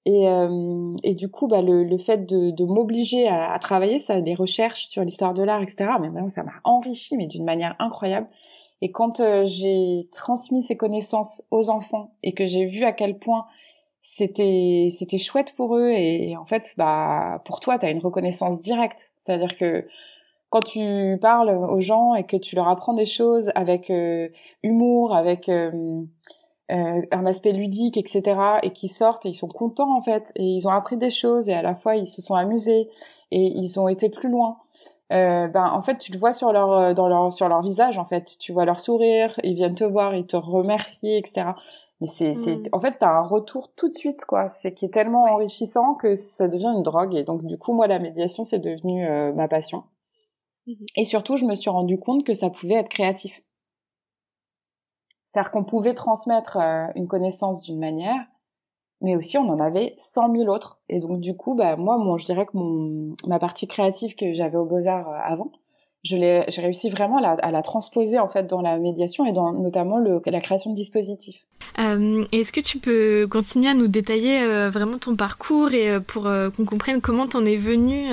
[0.06, 5.34] Et, du coup, bah, le, fait de, m'obliger à, travailler ça, des recherches sur l'histoire
[5.34, 5.90] de l'art, etc.
[6.00, 8.26] Mais ça m'a enrichi, mais d'une manière incroyable.
[8.80, 13.46] Et quand j'ai transmis ces connaissances aux enfants et que j'ai vu à quel point
[14.02, 18.60] c'était c'était chouette pour eux et, en fait bah pour toi tu as une reconnaissance
[18.60, 19.10] directe.
[19.18, 19.86] C'est-à-dire que
[20.50, 24.28] quand tu parles aux gens et que tu leur apprends des choses avec euh,
[24.62, 25.70] humour avec euh,
[26.70, 30.44] euh, un aspect ludique etc et qui sortent et ils sont contents en fait et
[30.44, 32.88] ils ont appris des choses et à la fois ils se sont amusés
[33.30, 34.58] et ils ont été plus loin
[35.10, 38.36] ben en fait tu le vois sur leur dans leur sur leur visage en fait
[38.38, 41.52] tu vois leur sourire ils viennent te voir ils te remercient etc
[42.00, 42.68] mais c'est, c'est, mmh.
[42.72, 44.48] en fait, t'as un retour tout de suite, quoi.
[44.48, 47.14] C'est qui est tellement enrichissant que ça devient une drogue.
[47.16, 49.84] Et donc, du coup, moi, la médiation, c'est devenu euh, ma passion.
[50.66, 53.42] Mmh et surtout, je me suis rendu compte que ça pouvait être créatif.
[55.32, 58.20] C'est-à-dire qu'on pouvait transmettre euh, une connaissance d'une manière,
[59.00, 60.78] mais aussi on en avait cent mille autres.
[60.88, 62.56] Et donc, du coup, bah, moi, je dirais que
[63.26, 65.52] ma partie créative que j'avais au Beaux-Arts euh, avant,
[66.04, 70.40] j'ai réussi vraiment à la, transposer en fait dans la médiation et dans notamment la
[70.40, 71.44] création de dispositifs.
[71.78, 76.22] Euh, Est-ce que tu peux continuer à nous détailler euh, vraiment ton parcours et pour
[76.22, 78.06] qu'on comprenne comment t'en es venu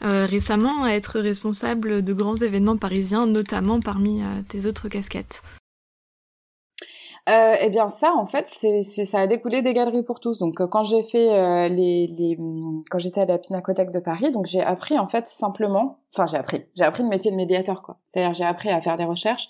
[0.00, 5.42] récemment à être responsable de grands événements parisiens, notamment parmi tes autres casquettes?
[7.26, 10.38] Euh, eh bien ça, en fait, c'est, ça a découlé des galeries pour tous.
[10.38, 12.36] Donc euh, quand j'ai fait euh, les, les,
[12.90, 16.36] quand j'étais à la Pinacothèque de Paris, donc j'ai appris en fait simplement, enfin j'ai
[16.36, 17.96] appris, j'ai appris le métier de médiateur quoi.
[18.04, 19.48] C'est-à-dire j'ai appris à faire des recherches,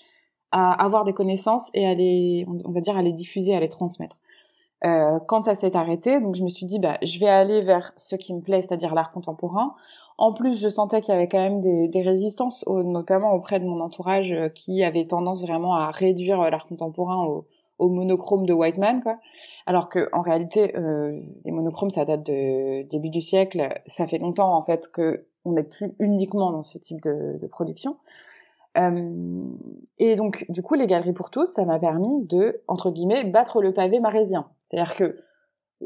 [0.53, 3.69] à avoir des connaissances et à les, on va dire à les diffuser, à les
[3.69, 4.17] transmettre.
[4.85, 7.93] Euh, quand ça s'est arrêté, donc je me suis dit bah je vais aller vers
[7.97, 9.75] ce qui me plaît, c'est-à-dire l'art contemporain.
[10.17, 13.65] En plus, je sentais qu'il y avait quand même des, des résistances, notamment auprès de
[13.65, 17.47] mon entourage, euh, qui avait tendance vraiment à réduire l'art contemporain au,
[17.79, 19.19] au monochrome de Whiteman, quoi.
[19.67, 23.81] Alors que en réalité, euh, les monochromes, ça date de début du siècle.
[23.87, 27.47] Ça fait longtemps en fait que on n'est plus uniquement dans ce type de, de
[27.47, 27.97] production.
[28.77, 29.45] Euh,
[29.99, 33.63] et donc, du coup, les galeries pour tous, ça m'a permis de, entre guillemets, battre
[33.63, 34.49] le pavé marésien.
[34.71, 35.19] C'est-à-dire que,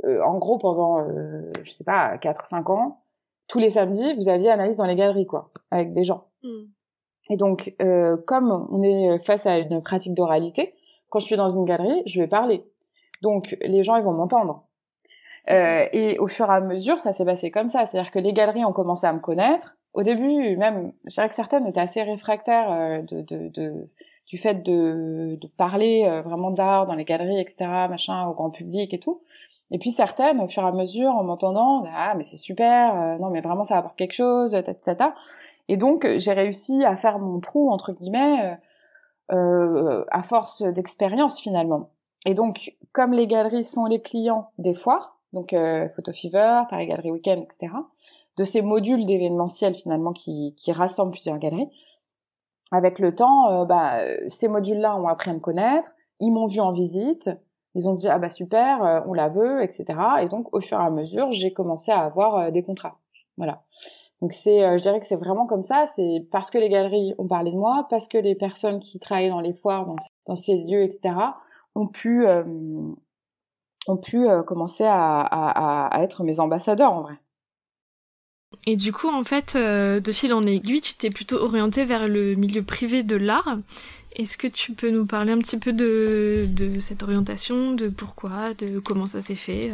[0.04, 3.02] euh, en gros, pendant, euh, je sais pas, 4-5 ans,
[3.48, 6.24] tous les samedis, vous aviez analyse dans les galeries, quoi, avec des gens.
[6.42, 6.64] Mm.
[7.30, 10.74] Et donc, euh, comme on est face à une pratique d'oralité,
[11.10, 12.64] quand je suis dans une galerie, je vais parler.
[13.22, 14.64] Donc les gens ils vont m'entendre.
[15.50, 17.86] Euh, et au fur et à mesure, ça s'est passé comme ça.
[17.86, 19.76] C'est-à-dire que les galeries ont commencé à me connaître.
[19.94, 23.88] Au début, même, je dirais que certaines étaient assez réfractaires euh, de, de, de,
[24.26, 27.56] du fait de, de parler euh, vraiment d'art dans les galeries, etc.,
[27.88, 29.22] machin, au grand public et tout.
[29.70, 33.18] Et puis certaines, au fur et à mesure, en m'entendant, ah mais c'est super, euh,
[33.18, 35.14] non mais vraiment ça apporte quelque chose, ta, ta, ta.
[35.68, 38.56] Et donc j'ai réussi à faire mon trou entre guillemets
[39.32, 41.90] euh, à force d'expérience finalement.
[42.26, 46.86] Et donc, comme les galeries sont les clients des foires, donc euh, Photo Fever, Paris
[46.86, 47.72] Galerie Weekend, etc.,
[48.36, 51.70] de ces modules d'événementiel finalement qui, qui rassemblent plusieurs galeries,
[52.70, 56.60] avec le temps, euh, bah, ces modules-là ont appris à me connaître, ils m'ont vu
[56.60, 57.30] en visite,
[57.74, 59.86] ils ont dit ah bah super, euh, on la veut, etc.
[60.20, 62.98] Et donc au fur et à mesure, j'ai commencé à avoir euh, des contrats.
[63.36, 63.62] Voilà.
[64.20, 65.86] Donc c'est, euh, je dirais que c'est vraiment comme ça.
[65.94, 69.28] C'est parce que les galeries ont parlé de moi, parce que les personnes qui travaillent
[69.28, 69.86] dans les foires,
[70.26, 71.14] dans, ces lieux, etc.,
[71.74, 72.42] ont pu, euh,
[73.86, 77.14] ont pu euh, commencer à, être mes ambassadeurs en vrai.
[78.66, 82.34] Et du coup, en fait, de fil en aiguille, tu t'es plutôt orienté vers le
[82.34, 83.58] milieu privé de l'art.
[84.16, 86.48] Est-ce que tu peux nous parler un petit peu de
[86.80, 89.70] cette orientation, de pourquoi, de comment ça s'est fait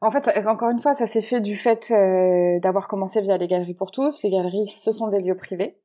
[0.00, 3.48] en fait, encore une fois, ça s'est fait du fait euh, d'avoir commencé via les
[3.48, 4.22] galeries pour tous.
[4.22, 5.76] Les galeries, ce sont des lieux privés.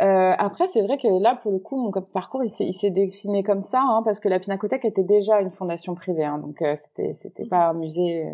[0.00, 3.62] Euh, après, c'est vrai que là, pour le coup, mon parcours, il s'est défini comme
[3.62, 7.12] ça, hein, parce que la Pinacothèque était déjà une fondation privée, hein, donc euh, c'était
[7.12, 8.24] c'était pas un musée.
[8.24, 8.30] Euh,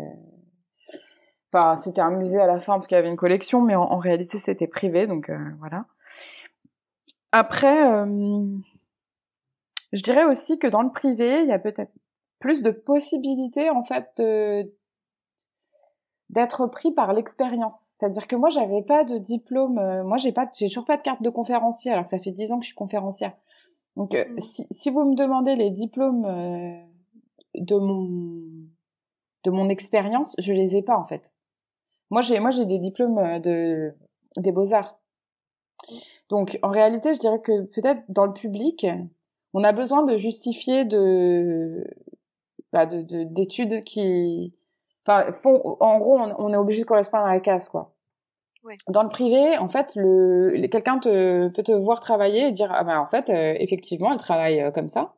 [1.51, 3.83] enfin, c'était un musée à la fin parce qu'il y avait une collection, mais en,
[3.83, 5.85] en réalité, c'était privé, donc voilà.
[7.33, 8.05] Après,
[9.91, 11.91] je dirais aussi que dans le privé, il y a peut-être
[12.39, 14.71] plus de possibilités en fait de,
[16.29, 17.87] d'être pris par l'expérience.
[17.93, 19.77] C'est-à-dire que moi, j'avais pas de diplôme.
[19.77, 22.31] Euh, moi, j'ai pas, j'ai toujours pas de carte de conférencier, alors que ça fait
[22.31, 23.33] dix ans que je suis conférencière.
[23.95, 24.41] Donc, euh, mmh.
[24.41, 26.81] si, si, vous me demandez les diplômes euh,
[27.55, 28.41] de mon
[29.43, 31.31] de mon expérience, je les ai pas en fait.
[32.09, 33.93] Moi, j'ai moi j'ai des diplômes de
[34.35, 34.99] des beaux arts.
[36.29, 38.85] Donc, en réalité, je dirais que peut-être dans le public,
[39.53, 41.87] on a besoin de justifier de
[42.73, 44.53] bah, d'études de, qui
[45.07, 45.25] Enfin,
[45.79, 47.93] en gros, on, est obligé de correspondre à la case, quoi.
[48.89, 52.83] Dans le privé, en fait, le, quelqu'un te, peut te voir travailler et dire ah
[52.83, 55.13] ben en fait, euh, effectivement, elle travaille euh, comme ça,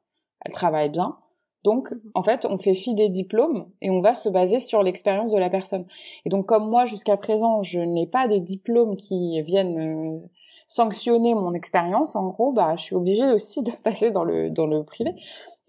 [0.46, 1.18] elle travaille bien.
[1.64, 2.00] Donc, mhm.
[2.14, 5.40] en fait, on fait fi des diplômes et on va se baser sur l'expérience de
[5.40, 5.88] la personne.
[6.26, 10.28] Et donc, comme moi, jusqu'à présent, je n'ai pas de diplômes qui viennent euh,
[10.68, 14.68] sanctionner mon expérience, en gros, bah, je suis obligée aussi de passer dans le, dans
[14.68, 15.16] le privé.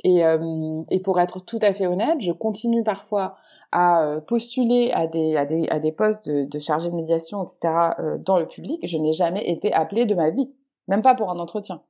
[0.05, 3.37] Et, euh, et pour être tout à fait honnête, je continue parfois
[3.73, 7.45] à euh, postuler à des, à des, à des postes de, de chargé de médiation,
[7.45, 7.59] etc.,
[7.99, 8.81] euh, dans le public.
[8.87, 10.53] Je n'ai jamais été appelée de ma vie,
[10.89, 11.83] même pas pour un entretien.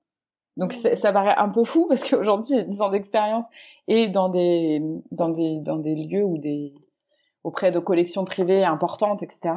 [0.57, 3.47] Donc ça paraît un peu fou parce qu'aujourd'hui j'ai 10 ans d'expérience
[3.88, 6.75] et dans des, dans des, dans des lieux ou des,
[7.45, 9.55] auprès de collections privées importantes, etc.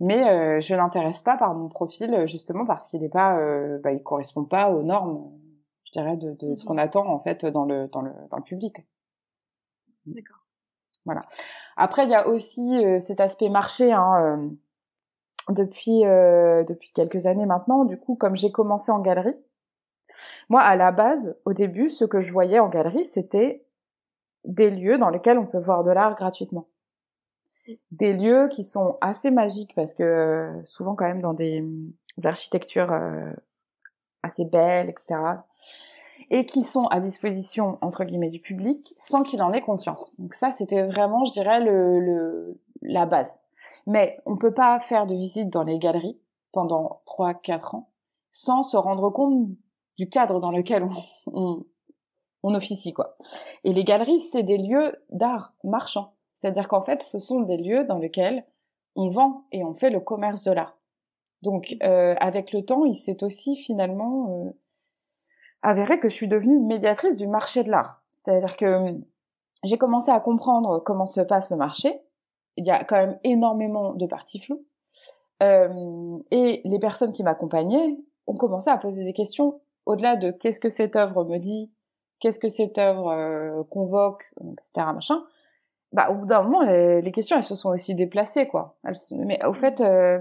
[0.00, 3.92] Mais euh, je n'intéresse pas par mon profil justement parce qu'il n'est pas, euh, bah,
[3.92, 5.30] il correspond pas aux normes,
[5.84, 8.36] je dirais, de, de ce mmh qu'on attend en fait dans le, dans le, dans
[8.36, 8.76] le public.
[10.04, 10.45] D'accord.
[11.06, 11.20] Voilà.
[11.76, 13.92] Après, il y a aussi euh, cet aspect marché.
[13.92, 14.48] Hein, euh,
[15.48, 19.36] depuis euh, depuis quelques années maintenant, du coup, comme j'ai commencé en galerie,
[20.48, 23.64] moi, à la base, au début, ce que je voyais en galerie, c'était
[24.44, 26.66] des lieux dans lesquels on peut voir de l'art gratuitement.
[27.92, 31.64] Des lieux qui sont assez magiques parce que souvent quand même dans des,
[32.16, 32.92] des architectures
[34.22, 35.16] assez belles, etc
[36.30, 40.12] et qui sont à disposition entre guillemets du public sans qu'il en ait conscience.
[40.18, 43.32] Donc ça, c'était vraiment, je dirais, le, le, la base.
[43.86, 46.18] Mais on peut pas faire de visite dans les galeries
[46.52, 47.90] pendant 3-4 ans
[48.32, 49.48] sans se rendre compte
[49.96, 50.92] du cadre dans lequel on,
[51.32, 51.64] on,
[52.42, 53.16] on officie quoi.
[53.64, 56.14] Et les galeries, c'est des lieux d'art marchand.
[56.34, 58.44] C'est-à-dire qu'en fait, ce sont des lieux dans lesquels
[58.94, 60.76] on vend et on fait le commerce de l'art.
[61.42, 64.50] Donc, euh, avec le temps, il s'est aussi finalement euh,
[65.66, 68.00] avéré que je suis devenue médiatrice du marché de l'art.
[68.14, 69.04] C'est-à-dire que hum,
[69.64, 72.00] j'ai commencé à comprendre comment se passe le marché.
[72.56, 74.64] Il y a quand même énormément de parties floues.
[75.42, 80.60] Euh, et les personnes qui m'accompagnaient ont commencé à poser des questions au-delà de qu'est-ce
[80.60, 81.70] que cette œuvre me dit,
[82.20, 84.86] qu'est-ce que cette œuvre euh, convoque, etc.
[84.94, 85.22] Machin.
[85.92, 88.76] Bah, au bout d'un moment, les, questions, elles se sont aussi déplacées, quoi.
[89.12, 90.20] mais au fait, euh,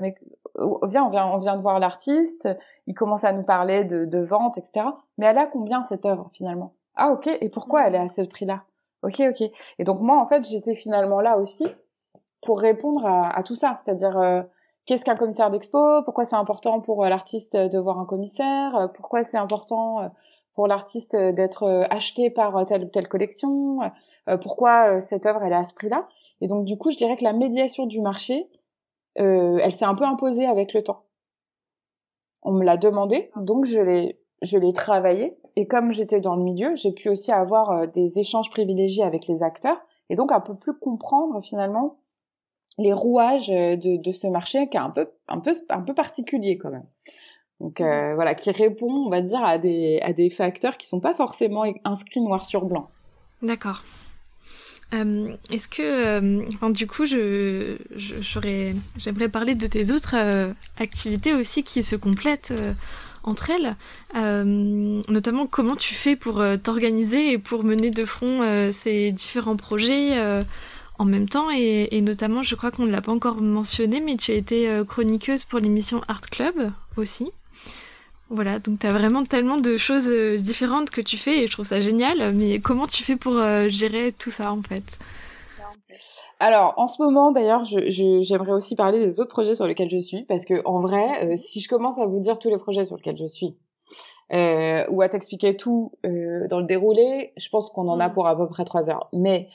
[0.57, 2.47] on vient, on vient, on vient de voir l'artiste,
[2.87, 4.87] il commence à nous parler de, de vente, etc.
[5.17, 6.73] Mais elle a combien cette œuvre finalement?
[6.95, 8.63] Ah ok, et pourquoi elle est à ce prix-là?
[9.03, 9.49] Ok, ok.
[9.79, 11.65] Et donc moi, en fait, j'étais finalement là aussi
[12.45, 14.41] pour répondre à, à tout ça, c'est-à-dire euh,
[14.85, 16.03] qu'est-ce qu'un commissaire d'expo?
[16.03, 18.75] Pourquoi c'est important pour euh, l'artiste de voir un commissaire?
[18.75, 20.09] Euh, Pourquoi c'est important
[20.53, 23.79] pour l'artiste d'être acheté par telle ou telle collection?
[24.41, 26.07] Pourquoi cette œuvre elle est à ce prix-là?
[26.39, 28.47] Et donc du coup, je dirais que la médiation du marché,
[29.19, 31.03] euh, elle s'est un peu imposée avec le temps.
[32.41, 35.37] On me l'a demandé, donc je l'ai, je l'ai travaillé.
[35.55, 39.27] Et comme j'étais dans le milieu, j'ai pu aussi avoir euh, des échanges privilégiés avec
[39.27, 41.97] les acteurs et donc un peu plus comprendre finalement
[42.77, 45.93] les rouages euh, de, de ce marché qui est un peu, un peu, un peu
[45.93, 46.85] particulier quand même.
[47.61, 48.15] Donc euh, mmh.
[48.15, 51.63] voilà, qui répond, on va dire, à des, à des facteurs qui sont pas forcément
[51.85, 52.89] inscrits noir sur blanc.
[53.41, 53.81] D'accord.
[54.93, 61.63] Euh, Est-ce que, euh, du coup, je, j'aimerais parler de tes autres euh, activités aussi
[61.63, 62.73] qui se complètent euh,
[63.23, 63.75] entre elles,
[64.13, 70.21] notamment comment tu fais pour t'organiser et pour mener de front ces différents projets
[70.99, 71.49] en même temps?
[71.49, 74.81] Et, et, notamment, je crois qu'on ne l'a pas encore mentionné, mais tu as été
[74.87, 77.31] chroniqueuse pour l'émission Art Club aussi.
[78.29, 81.51] Voilà, donc tu as vraiment tellement de choses euh, différentes que tu fais et je
[81.51, 84.97] trouve ça génial, mais comment tu fais pour euh, gérer tout ça en fait?
[86.39, 90.23] Alors, en ce moment, d'ailleurs, j'aimerais aussi parler des autres projets sur lesquels je suis,
[90.23, 92.97] parce que en vrai, euh, si je commence à vous dire tous les projets sur
[92.97, 93.55] lesquels je suis,
[94.31, 98.13] ou à t'expliquer tout dans le déroulé, je pense qu'on en a mm.
[98.13, 99.07] pour à peu près trois heures.
[99.13, 99.49] Mais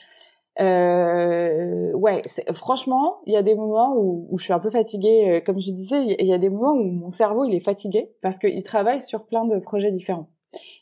[0.59, 2.21] euh, ouais,
[2.53, 5.29] franchement, il y a des moments où, je suis un peu fatiguée.
[5.29, 8.11] Euh, comme je disais, il y a des moments où mon cerveau il est fatigué
[8.21, 10.29] parce qu'il travaille sur plein de projets différents.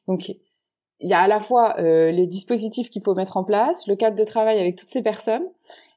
[0.07, 3.85] Donc, il y a à la fois euh, les dispositifs qu'il faut mettre en place,
[3.87, 5.45] le cadre de travail avec toutes ces personnes,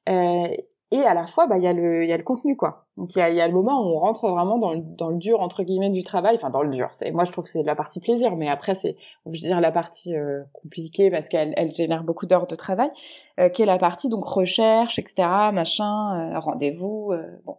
[0.09, 0.49] euh,
[0.93, 2.85] et à la fois, bah, il y a le, il y a le contenu, quoi.
[2.99, 4.81] Donc, il y a, il y a le moment où on rentre vraiment dans le,
[4.81, 6.37] dans le dur, entre guillemets, du travail.
[6.37, 6.89] Enfin, dans le dur.
[6.93, 9.61] C'est, moi, je trouve que c'est la partie plaisir, mais après, c'est, je veux dire,
[9.63, 12.91] la partie euh, compliquée parce qu'elle, elle génère beaucoup d'heures de travail,
[13.41, 17.57] euh, qui est la partie, donc, recherche, etc., machin, euh, rendez-vous, euh, bon.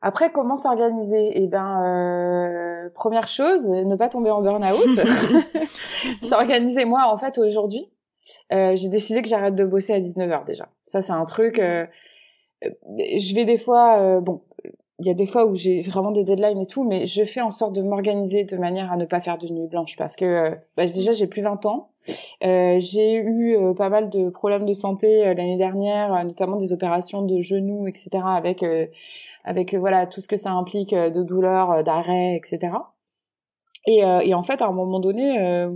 [0.00, 1.32] Après, comment s'organiser?
[1.34, 4.76] Eh ben, première chose, ne pas tomber en burn-out.
[6.22, 6.84] s'organiser.
[6.84, 7.88] Moi, en fait, aujourd'hui,
[8.52, 10.68] euh, j'ai décidé que j'arrête de bosser à 19h déjà.
[10.84, 11.58] Ça, c'est un truc.
[11.58, 11.86] Euh,
[12.64, 14.42] euh, je vais des fois, bon,
[14.98, 17.40] il y a des fois où j'ai vraiment des deadlines et tout, mais je fais
[17.40, 20.56] en sorte de m'organiser de manière à ne pas faire de nuit blanche parce que
[20.76, 21.90] bah, déjà j'ai plus 20 ans.
[22.40, 27.86] j'ai eu pas mal de problèmes de santé l'année dernière, notamment des opérations de genoux,
[27.86, 28.08] etc.
[28.24, 28.64] avec
[29.44, 32.72] avec voilà tout ce que ça implique de douleurs, d'arrêt, etc.
[33.86, 35.68] Et, et, en fait, à un moment donné,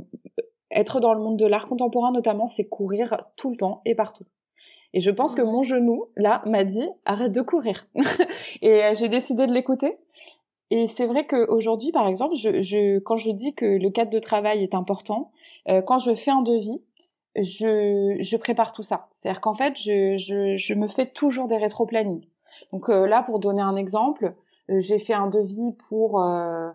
[0.72, 4.24] être dans le monde de l'art contemporain notamment, c'est courir tout le temps et partout.
[4.94, 7.86] Et je pense que mon genou, là, m'a dit arrête de courir.
[8.62, 9.96] et euh, j'ai décidé de l'écouter.
[10.70, 14.18] Et c'est vrai qu'aujourd'hui, par exemple, je, je, quand je dis que le cadre de
[14.18, 15.30] travail est important,
[15.68, 16.80] euh, quand je fais un devis,
[17.36, 19.08] je, je prépare tout ça.
[19.12, 22.26] C'est-à-dire qu'en fait, je, je, je, me fais toujours des rétro-plannings.
[22.72, 24.34] Donc euh, là, pour donner un exemple,
[24.70, 26.70] euh, j'ai fait un devis pour euh,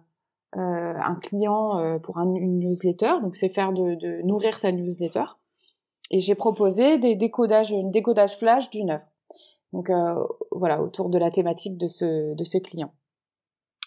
[0.54, 3.14] un client pour un, une newsletter.
[3.22, 5.26] Donc c'est faire de, nourrir sa newsletter.
[6.10, 9.06] Et j'ai proposé des décodages, décodage flash d'une œuvre.
[9.74, 9.92] Donc
[10.52, 12.92] voilà, autour de la thématique de ce, client.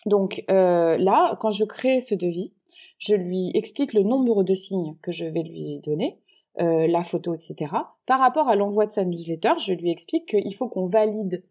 [0.07, 2.53] Donc là, quand je crée ce devis,
[3.01, 6.21] je lui explique le nombre de signes que je vais lui donner,
[6.61, 7.73] euh, la photo, etc.
[8.07, 11.43] Par rapport à l'envoi de sa newsletter, je lui explique qu'il faut qu'on valide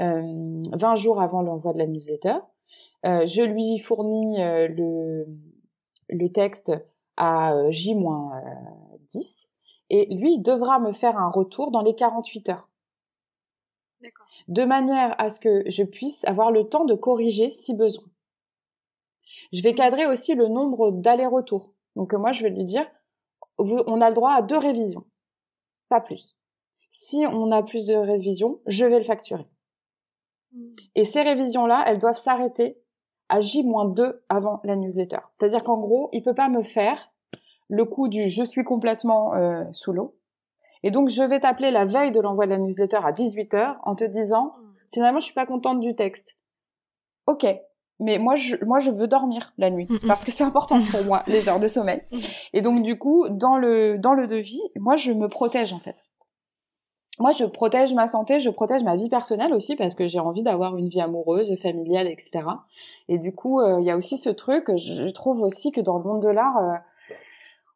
[0.00, 2.34] euh, 20 jours avant l'envoi de la newsletter.
[3.06, 5.26] Euh, je lui fournis euh, le,
[6.08, 6.72] le texte
[7.16, 9.46] à euh, J-10
[9.90, 12.68] et lui il devra me faire un retour dans les 48 heures.
[14.48, 18.04] De manière à ce que je puisse avoir le temps de corriger si besoin.
[19.52, 21.72] Je vais cadrer aussi le nombre d'allers-retours.
[21.94, 22.86] Donc moi, je vais lui dire,
[23.58, 25.04] on a le droit à deux révisions,
[25.88, 26.36] pas plus.
[26.90, 29.46] Si on a plus de révisions, je vais le facturer.
[30.52, 30.76] Hmm.
[30.94, 32.78] Et ces révisions-là, elles doivent s'arrêter
[33.28, 35.18] à J-2 avant la newsletter.
[35.32, 37.10] C'est-à-dire qu'en gros, il peut pas me faire
[37.68, 40.16] le coup du je suis complètement euh, sous l'eau.
[40.82, 43.94] Et donc, je vais t'appeler la veille de l'envoi de la newsletter à 18h en
[43.96, 44.74] te disant, hmm.
[44.94, 46.36] finalement, je suis pas contente du texte.
[47.26, 47.44] Ok,
[47.98, 51.22] mais moi je moi je veux dormir la nuit parce que c'est important pour moi
[51.26, 52.02] les heures de sommeil
[52.52, 55.96] et donc du coup dans le dans le devis moi je me protège en fait
[57.18, 60.42] moi je protège ma santé je protège ma vie personnelle aussi parce que j'ai envie
[60.42, 62.44] d'avoir une vie amoureuse familiale etc
[63.08, 65.98] et du coup euh, il y a aussi ce truc je trouve aussi que dans
[65.98, 66.74] le monde de l'art euh,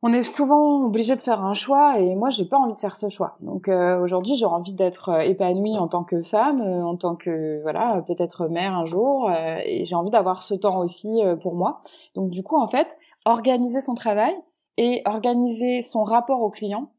[0.03, 2.97] on est souvent obligé de faire un choix et moi j'ai pas envie de faire
[2.97, 3.37] ce choix.
[3.41, 7.61] Donc euh, aujourd'hui j'ai envie d'être euh, épanouie en tant que femme, en tant que
[7.61, 11.83] voilà peut-être mère un jour et j'ai envie d'avoir ce temps aussi pour moi.
[12.15, 14.35] Donc du coup en fait organiser son travail
[14.79, 16.91] et organiser son rapport au client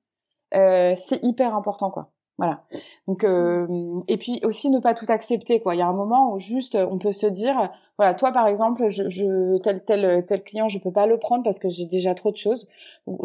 [0.54, 2.12] c'est hyper important quoi.
[2.42, 2.64] Voilà.
[3.08, 3.68] Donc euh,
[4.08, 5.76] et puis aussi ne pas tout accepter quoi.
[5.76, 7.70] Il y a un moment où juste on peut se dire
[8.00, 11.44] voilà toi par exemple je, je tel tel tel client je peux pas le prendre
[11.44, 12.68] parce que j'ai déjà trop de choses.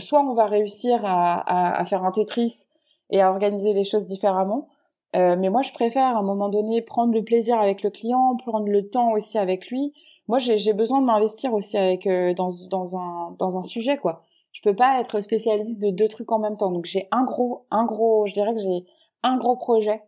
[0.00, 2.66] Soit on va réussir à, à, à, faire un Tetris
[3.08, 4.68] et à organiser les choses différemment.
[5.16, 8.36] Euh, mais moi je préfère à un moment donné prendre le plaisir avec le client,
[8.36, 9.94] prendre le temps aussi avec lui.
[10.28, 14.24] Moi j'ai besoin de m'investir aussi avec euh, dans dans un dans un sujet quoi.
[14.52, 16.70] Je peux pas être spécialiste de deux trucs en même temps.
[16.70, 18.84] Donc j'ai un gros un gros je dirais que j'ai
[19.26, 20.02] un gros projet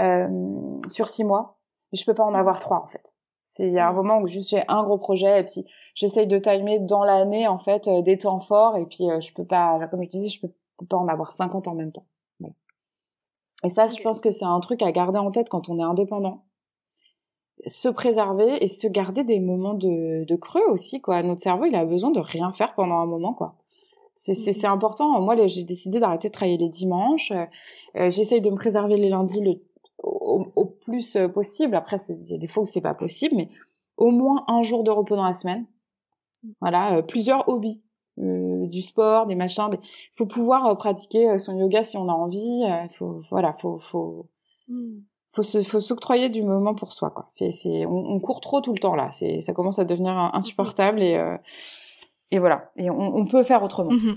[0.00, 1.58] euh, sur six mois,
[1.92, 3.12] mais je peux pas en avoir trois en fait.
[3.46, 3.96] C'est il y a un mmh.
[3.96, 7.58] moment où juste j'ai un gros projet et puis j'essaye de timer dans l'année en
[7.58, 10.40] fait euh, des temps forts et puis euh, je peux pas, comme je disais, je
[10.40, 10.52] peux,
[10.88, 12.06] pas en avoir 50 en même temps.
[13.64, 15.82] Et ça, je pense que c'est un truc à garder en tête quand on est
[15.82, 16.44] indépendant.
[17.66, 21.22] Se préserver et se garder des moments de, de creux aussi, quoi.
[21.22, 23.54] Notre cerveau, il a besoin de rien faire pendant un moment, quoi.
[24.16, 25.20] C'est c'est important.
[25.20, 27.32] Moi, j'ai décidé d'arrêter de travailler les dimanches.
[27.32, 29.60] Euh, J'essaye de me préserver les lundis le,
[30.02, 31.74] au, au plus euh, possible.
[31.74, 33.50] Après, il y a des fois où c'est pas possible, mais
[33.96, 35.66] au moins un jour de repos dans la semaine.
[36.42, 36.48] Mmh.
[36.60, 37.82] Voilà, euh, plusieurs hobbies,
[38.18, 39.68] euh, du sport, des machins.
[39.72, 39.78] Il
[40.16, 42.62] faut pouvoir euh, pratiquer son yoga si on a envie.
[42.62, 44.26] Il faut, voilà, faut, faut,
[44.68, 45.00] mmh.
[45.32, 47.10] faut se, faut s'octroyer du moment pour soi.
[47.10, 47.26] Quoi.
[47.28, 49.10] C'est, c'est, on, on, court trop tout le temps là.
[49.12, 51.18] C'est, ça commence à devenir insupportable et
[52.34, 52.72] et voilà.
[52.76, 53.92] Et on, peut faire autrement.
[53.92, 54.16] Mhm.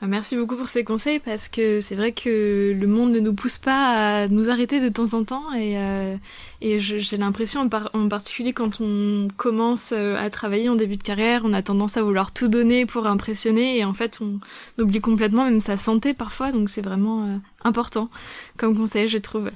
[0.00, 3.34] Ah, merci beaucoup pour ces conseils parce que c'est vrai que le monde ne nous
[3.34, 6.16] pousse pas à nous arrêter de temps en temps et, euh,
[6.62, 11.02] j'ai l'impression en, par en, particulier quand on commence euh, à travailler en début de
[11.02, 14.40] carrière, on a tendance à vouloir tout donner pour impressionner et en fait on
[14.82, 18.08] oublie complètement même sa santé parfois donc c'est vraiment euh, important
[18.56, 19.50] comme conseil je trouve.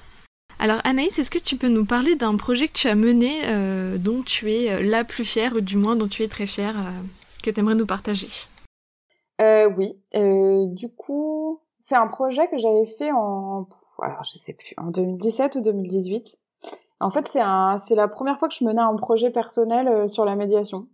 [0.58, 3.42] Alors Anaïs, est-ce que tu peux nous parler d'un projet que tu as mené
[3.98, 6.74] dont tu es la plus fière ou du moins dont tu es très fière
[7.42, 8.28] que tu aimerais nous partager?
[9.40, 13.68] Euh, Oui, euh, du coup, c'est un projet que j'avais fait en,
[14.02, 16.36] alors je sais plus, en 2017 ou 2018.
[17.00, 20.06] En fait, c'est un, c'est la première fois que je menais un projet personnel euh,
[20.06, 20.88] sur la médiation.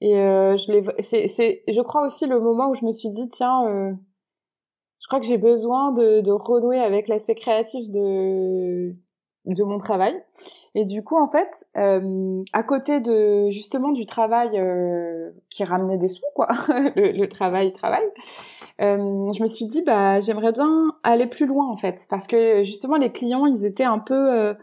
[0.00, 3.26] Et je l'ai, c'est, c'est, je crois aussi le moment où je me suis dit,
[3.30, 3.96] tiens,
[5.04, 8.94] je crois que j'ai besoin de, de renouer avec l'aspect créatif de,
[9.46, 10.14] de mon travail.
[10.76, 15.98] Et du coup, en fait, euh, à côté de justement du travail euh, qui ramenait
[15.98, 16.48] des sous, quoi,
[16.96, 18.02] le, le, travail, travail,
[18.80, 22.64] euh, je me suis dit, bah, j'aimerais bien aller plus loin, en fait, parce que
[22.64, 24.54] justement, les clients, ils étaient un peu, euh,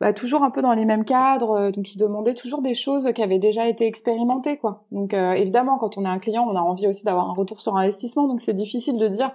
[0.00, 3.12] bah, toujours un peu dans les mêmes cadres, euh, donc ils demandaient toujours des choses
[3.14, 4.82] qui avaient déjà été expérimentées, quoi.
[4.90, 7.76] Donc, évidemment, quand on est un client, on a envie aussi d'avoir un retour sur
[7.76, 9.30] investissement, donc c'est difficile de dire,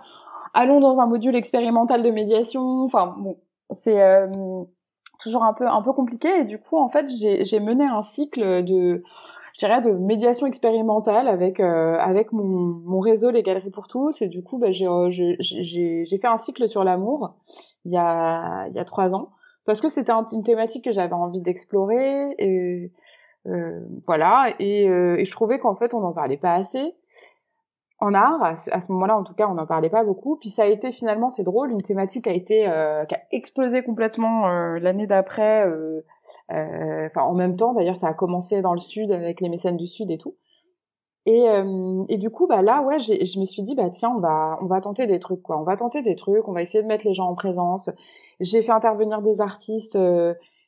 [0.53, 2.83] allons dans un module expérimental de médiation.
[2.83, 3.37] Enfin bon,
[3.71, 3.97] c'est
[5.19, 6.29] toujours un peu un peu compliqué.
[6.39, 9.03] Et du coup en fait j'ai mené un cycle de
[9.53, 14.21] je dirais de médiation expérimentale avec euh, avec mon, mon réseau les galeries pour tous.
[14.21, 14.87] Et du coup bah, j'ai
[15.39, 17.35] j'ai fait un cycle sur l'amour
[17.85, 19.31] il y a il y a trois ans.
[19.65, 22.33] Parce que c'était une thématique que j'avais envie d'explorer.
[22.39, 22.91] Et
[23.47, 24.53] euh, voilà.
[24.59, 26.93] Et, euh, et, je trouvais qu'en fait on n'en parlait pas assez
[27.99, 30.37] en art à ce, moment-là en tout cas on n'en parlait pas beaucoup.
[30.37, 33.83] Puis ça a été finalement c'est drôle une thématique a été euh, qui a explosé
[33.83, 36.01] complètement euh, l'année d'après euh,
[36.49, 39.87] enfin en même temps d'ailleurs ça a commencé dans le sud avec les mécènes du
[39.87, 40.35] sud et tout.
[41.25, 41.45] Et,
[42.07, 44.65] et du coup bah là ouais je me suis dit bah tiens on va on
[44.67, 45.59] va tenter des trucs quoi.
[45.59, 47.89] On va tenter des trucs on va essayer de mettre les gens en présence.
[48.39, 49.97] J'ai fait intervenir des artistes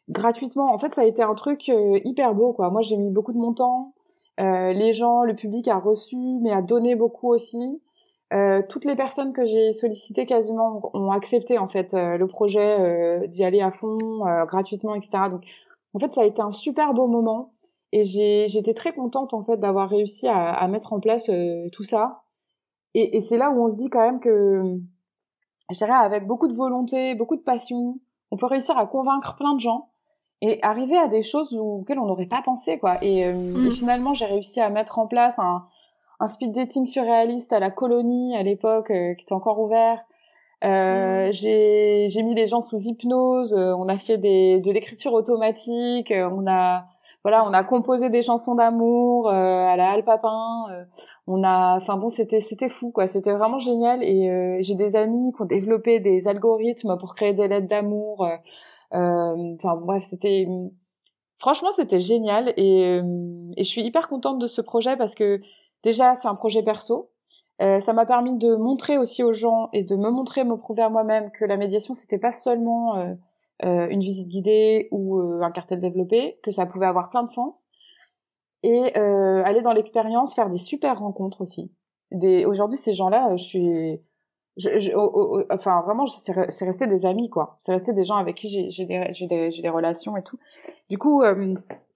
[0.10, 0.74] gratuitement.
[0.74, 1.72] En fait ça a été un truc
[2.04, 2.72] hyper beau quoi.
[2.72, 3.99] Moi j'ai mis beaucoup de mon temps euh,
[4.40, 7.82] les gens, le public a reçu, mais a donné beaucoup aussi.
[8.32, 13.28] Euh, toutes les personnes que j'ai sollicitées quasiment ont accepté en fait euh, le projet
[13.28, 13.98] d'y aller à fond
[14.46, 15.30] gratuitement, etc.
[15.32, 15.44] Donc
[15.94, 17.54] en fait ça a été un super beau moment
[17.92, 21.30] et j'étais très contente en fait d'avoir réussi à, à, mettre en place
[21.72, 22.22] tout ça.
[22.94, 24.80] Et, et c'est là où on se dit quand même que
[25.72, 28.00] je dirais avec beaucoup de volonté, beaucoup de passion,
[28.32, 29.90] on peut réussir à convaincre plein de gens
[30.42, 32.98] et arriver à des choses auxquelles on n'aurait pas pensé quoi.
[33.04, 33.72] Et, euh, mm.
[33.72, 35.66] finalement, j'ai réussi à mettre en place un,
[36.20, 40.00] un speed dating surréaliste à la colonie à l'époque euh, qui était encore ouvert.
[40.64, 41.32] Euh, mm.
[41.32, 43.54] j'ai mis les gens sous hypnose.
[43.54, 46.14] Euh, on a fait des, de l'écriture automatique.
[46.16, 46.86] on a
[47.24, 50.68] voilà, on a composé des chansons d'amour à la Halle Papin.
[51.28, 53.08] on a, enfin bon, c'était c'était fou quoi.
[53.08, 54.02] C'était vraiment génial.
[54.04, 58.26] Et j'ai des amis qui ont développé des algorithmes pour créer des lettres d'amour.
[58.94, 60.48] Euh, enfin bref, c'était
[61.38, 65.42] franchement c'était génial et, euh, et je suis hyper contente de ce projet parce que
[65.84, 67.12] déjà c'est un projet perso.
[67.62, 70.82] Euh, ça m'a permis de montrer aussi aux gens et de me montrer, me prouver
[70.82, 75.82] à moi-même que la médiation c'était pas seulement euh, une visite guidée ou un cartel
[75.82, 77.66] développé, que ça pouvait avoir plein de sens.
[78.64, 81.72] Et aller dans l'expérience, faire des super rencontres aussi.
[82.12, 82.46] Des...
[82.46, 84.02] Aujourd'hui, ces gens-là, je suis
[85.50, 87.58] enfin vraiment c'est resté des amis quoi.
[87.62, 90.38] C'est resté des gens avec qui j'ai des relations et tout.
[90.90, 91.56] Du coup euh,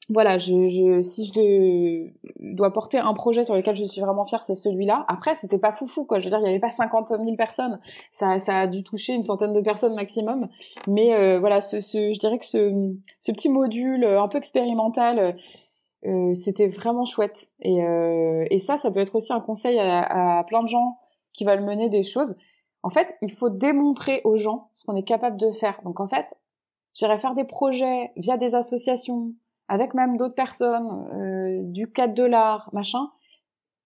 [0.10, 2.10] voilà si je
[2.40, 5.06] dois porter un projet sur lequel je suis vraiment fière c'est celui-là.
[5.08, 6.20] Après c'était pas foufou quoi.
[6.20, 7.80] Je veux dire il y avait pas 50 000 personnes.
[8.12, 10.48] Ça a dû toucher une centaine de personnes maximum.
[10.88, 15.36] Mais euh, voilà je dirais que ce petit module un peu expérimental
[16.06, 17.50] euh, c'était vraiment chouette.
[17.62, 20.98] Et, ça ça peut être aussi un conseil à plein de gens
[21.34, 22.36] qui veulent mener des choses
[22.84, 25.80] en fait, il faut démontrer aux gens ce qu'on est capable de faire.
[25.84, 26.36] Donc en fait,
[26.94, 29.32] j'irai faire des projets via des associations,
[29.70, 33.10] avec même d'autres personnes, euh, du cadre de l'art, machin.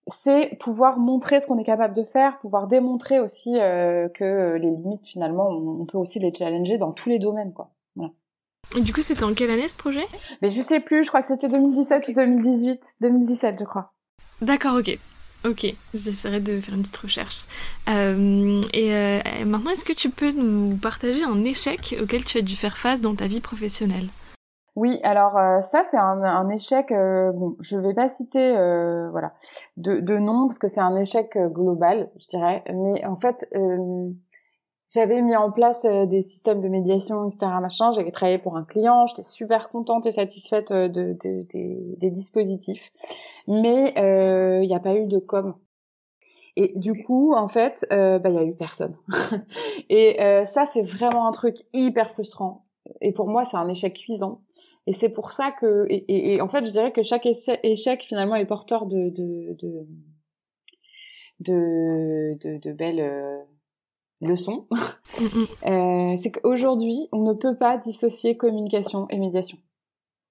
[0.08, 4.70] C'est pouvoir montrer ce qu'on est capable de faire, pouvoir démontrer aussi euh, que les
[4.70, 7.72] limites, finalement, on, peut aussi les challenger dans tous les domaines, quoi.
[7.96, 8.14] Voilà.
[8.78, 10.06] Et du coup, c'était en quelle année ce projet?
[10.42, 12.96] Mais je sais plus, je crois que c'était 2017 ou 2018.
[13.02, 13.92] 2017, je crois.
[14.42, 14.98] D'accord, ok.
[15.46, 17.46] Ok, j'essaierai de faire une petite recherche.
[17.90, 22.42] Euh, et euh, maintenant, est-ce que tu peux nous partager un échec auquel tu as
[22.42, 24.08] dû faire face dans ta vie professionnelle?
[24.76, 26.88] Oui, alors euh, ça c'est un, échec.
[26.90, 28.52] bon, je vais pas citer
[29.12, 29.34] voilà
[29.78, 32.64] de, de nom parce que c'est un échec global, je dirais.
[32.74, 33.48] Mais en fait,
[34.90, 37.52] j'avais mis en place des systèmes de médiation, etc.
[37.62, 37.92] Machin.
[37.92, 39.06] J'avais travaillé pour un client.
[39.08, 42.92] J'étais super contente et satisfaite de, des dispositifs
[43.48, 45.56] mais il euh, n'y a pas eu de com.
[46.56, 48.98] Et du coup, en fait, euh, bah, il y a eu personne.
[49.90, 52.66] et euh, ça, c'est vraiment un truc hyper frustrant.
[53.02, 54.42] Et pour moi, c'est un échec cuisant.
[54.88, 57.28] Et c'est pour ça que, et, et, en fait, je dirais que chaque
[57.64, 59.88] échec finalement est porteur de de de
[61.42, 63.46] de, de, de belles
[64.24, 64.68] euh, leçons.
[65.66, 69.58] euh, c'est qu'aujourd'hui, on ne peut pas dissocier communication et médiation.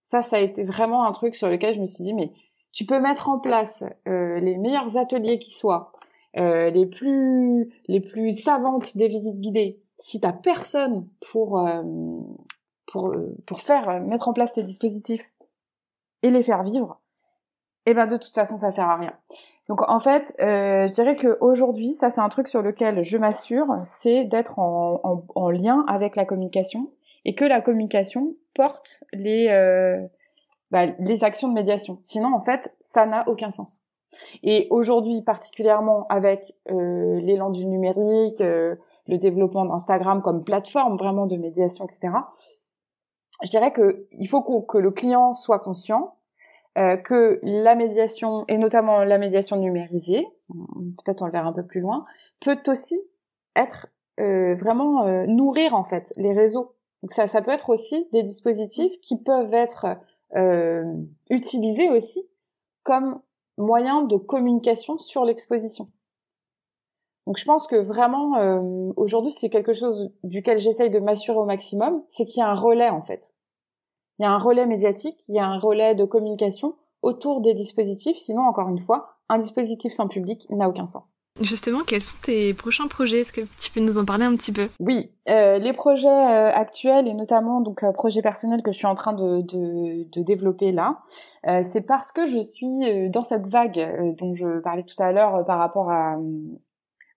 [0.05, 2.33] Ça, ça a été vraiment un truc sur lequel je me suis dit, mais
[2.73, 5.93] tu peux mettre en place euh, les meilleurs ateliers qui soient,
[6.37, 9.83] euh, les plus les plus savantes des visites guidées.
[9.99, 11.67] Si t'as personne pour
[12.87, 13.15] pour
[13.47, 15.33] pour faire mettre en place tes dispositifs
[16.23, 17.01] et les faire vivre,
[17.87, 19.15] eh ben de toute façon ça sert à rien.
[19.69, 23.67] Donc en fait, je dirais que aujourd'hui, ça c'est un truc sur lequel je m'assure,
[23.85, 26.91] c'est d'être en, en, en, lien avec la communication
[27.25, 29.49] et que la communication porte les
[30.71, 31.99] bah, les actions de médiation.
[32.01, 33.81] Sinon, en fait, ça n'a aucun sens.
[34.43, 41.27] Et aujourd'hui, particulièrement avec euh, l'élan du numérique, euh, le développement d'Instagram comme plateforme vraiment
[41.27, 42.09] de médiation, etc.,
[43.45, 46.15] je dirais que il faut que le client soit conscient
[46.77, 50.27] euh, que la médiation, et notamment la médiation numérisée,
[51.05, 52.05] peut-être on le verra un peu plus loin,
[52.41, 53.01] peut aussi
[53.55, 56.75] être vraiment nourrir en fait les réseaux.
[57.03, 59.99] Donc ça, ça peut être aussi des dispositifs qui peuvent être
[61.29, 62.27] utilisés aussi
[62.83, 63.21] comme
[63.59, 65.89] moyen de communication sur l'exposition.
[67.27, 71.45] Donc je pense que vraiment euh, aujourd'hui c'est quelque chose duquel j'essaye de m'assurer au
[71.45, 73.33] maximum, c'est qu'il y a un relais en fait.
[74.19, 77.55] Il y a un relais médiatique, il y a un relais de communication autour des
[77.55, 81.15] dispositifs, sinon encore une fois, un dispositif sans public n'a aucun sens.
[81.41, 83.21] Justement, quels sont tes prochains projets?
[83.21, 84.69] Est-ce que tu peux nous en parler un petit peu?
[84.81, 88.87] Oui, euh, les projets euh, actuels et notamment donc euh, projets personnels que je suis
[88.87, 91.01] en train de, de, de développer là,
[91.47, 95.45] euh, c'est parce que je suis dans cette vague dont je parlais tout à l'heure
[95.45, 96.17] par rapport à,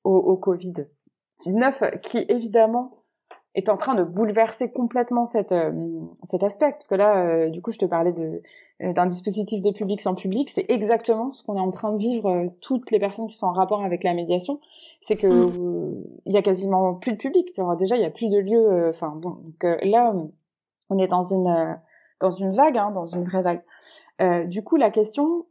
[0.03, 2.98] au, au Covid-19, qui évidemment
[3.60, 5.72] est en train de bouleverser complètement cette, euh,
[6.24, 6.72] cet aspect.
[6.72, 8.41] Parce que là, euh, du coup, je te parlais de,
[8.82, 10.49] euh, d'un dispositif de public sans public.
[10.49, 13.53] C'est exactement ce qu'on est en train de vivre toutes les personnes qui sont en
[13.53, 14.60] rapport avec la médiation.
[15.01, 16.03] C'est que mm.
[16.26, 17.47] il y a quasiment plus de public.
[17.57, 18.89] Alors, déjà, il y a plus de lieux.
[18.89, 20.14] Enfin, bon, donc là,
[20.89, 21.78] on est dans une
[22.20, 24.49] dans une vague, hein, dans une vraie vague.
[24.49, 25.45] du coup, la question,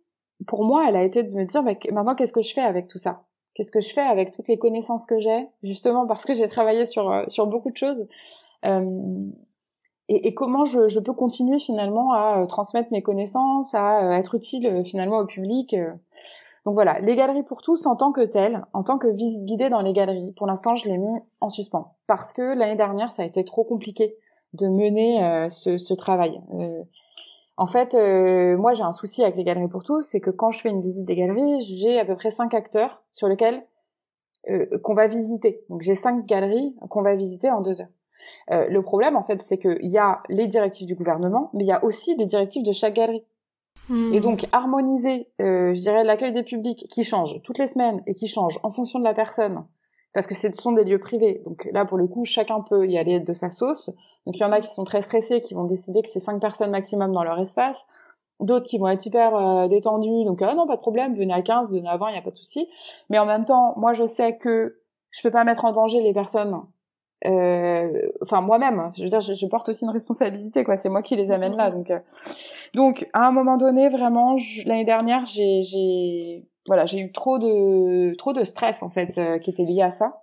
[0.47, 2.89] pour moi, elle a été de me dire, bah, maintenant, qu'est-ce que je fais avec
[2.89, 3.23] tout ça?
[3.59, 6.85] Qu'est-ce que je fais avec toutes les connaissances que j'ai, justement parce que j'ai travaillé
[6.85, 8.07] sur euh, sur beaucoup de choses.
[8.65, 9.27] Euh,
[10.09, 15.19] et, comment je, peux continuer finalement à euh, transmettre mes connaissances, à être utile finalement
[15.19, 15.75] au public.
[16.67, 19.71] Donc voilà, les galeries pour tous en tant que telles, en tant que visite guidée
[19.71, 23.23] dans les galeries, pour l'instant je l'ai mis en suspens parce que l'année dernière ça
[23.23, 24.15] a été trop compliqué
[24.53, 26.41] de mener ce, travail.
[27.59, 30.53] En fait, euh, moi j'ai un souci avec les galeries pour tous, c'est que quand
[30.53, 33.65] je fais une visite des galeries, j'ai à peu près cinq acteurs sur lesquels
[34.49, 35.65] euh, qu'on va visiter.
[35.69, 37.89] Donc j'ai cinq galeries qu'on va visiter en deux heures.
[38.53, 41.67] Euh, le problème en fait, c'est qu'il y a les directives du gouvernement, mais il
[41.67, 43.25] y a aussi les directives de chaque galerie.
[43.89, 44.15] Hmm.
[44.15, 48.29] Et donc harmoniser, je dirais, l'accueil des publics qui change toutes les semaines et qui
[48.29, 49.65] change en fonction de la personne,
[50.19, 51.43] parce que ce sont des lieux privés.
[51.45, 53.89] Donc là, pour le coup, chacun peut y aller de sa sauce.
[54.27, 56.41] Donc il y en a qui sont très stressés, qui vont décider que c'est cinq
[56.41, 57.87] personnes maximum dans leur espace.
[58.41, 61.41] D'autres qui vont être hyper euh, détendus, donc ah non, pas de problème, venez à
[61.41, 62.67] 15, venez à 20, il n'y a pas de souci.
[63.11, 66.13] Mais en même temps, moi je sais que je peux pas mettre en danger les
[66.13, 66.63] personnes.
[67.25, 70.77] Euh, enfin moi-même, je veux dire, je, porte aussi une responsabilité, quoi.
[70.77, 71.93] C'est moi qui les amène là, donc.
[71.93, 72.01] Euh.
[72.75, 74.35] Donc à un moment donné, vraiment,
[74.67, 79.51] l'année dernière, j'ai voilà, j'ai eu trop de trop de stress en fait euh, qui
[79.51, 80.23] était lié à ça.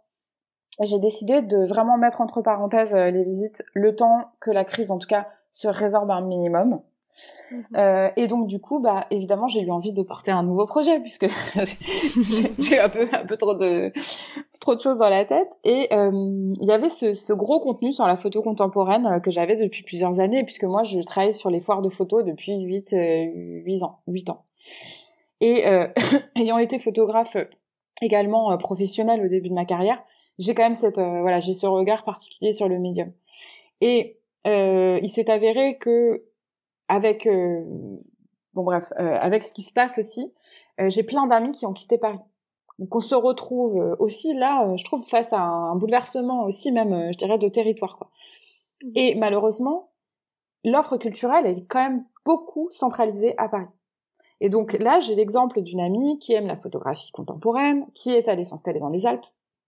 [0.81, 4.91] J'ai décidé de vraiment mettre entre parenthèses euh, les visites le temps que la crise,
[4.91, 6.81] en tout cas, se résorbe un minimum.
[7.49, 7.63] Mhm.
[7.77, 10.99] Euh, et donc du coup, bah évidemment, j'ai eu envie de porter un nouveau projet
[10.99, 11.27] puisque
[12.59, 13.93] j'ai un peu un peu trop de
[14.59, 15.49] trop de choses dans la tête.
[15.63, 19.83] Et il y avait ce, ce, gros contenu sur la photo contemporaine que j'avais depuis
[19.83, 23.99] plusieurs années puisque moi je travaille sur les foires de photos depuis 8 8 ans
[24.07, 24.43] 8 ans.
[25.41, 25.87] Et euh,
[26.35, 27.37] ayant été photographe
[28.01, 30.01] également euh, professionnel au début de ma carrière,
[30.37, 33.11] j'ai quand même cette euh, voilà, j'ai ce regard particulier sur le médium.
[33.81, 36.23] Et il s'est avéré que
[36.87, 40.31] avec bon bref, avec ce qui se passe aussi,
[40.77, 42.19] j'ai plein d'amis qui ont quitté Paris.
[42.77, 47.17] Donc on se retrouve aussi là, je trouve, face à un bouleversement aussi même, je
[47.17, 47.97] dirais, de territoire.
[47.97, 48.11] Quoi.
[48.83, 48.91] Mmh.
[48.93, 49.89] Et malheureusement,
[50.63, 53.65] l'offre culturelle est quand même beaucoup centralisée à Paris.
[54.41, 58.43] Et donc là, j'ai l'exemple d'une amie qui aime la photographie contemporaine, qui est allée
[58.43, 59.25] s'installer dans les Alpes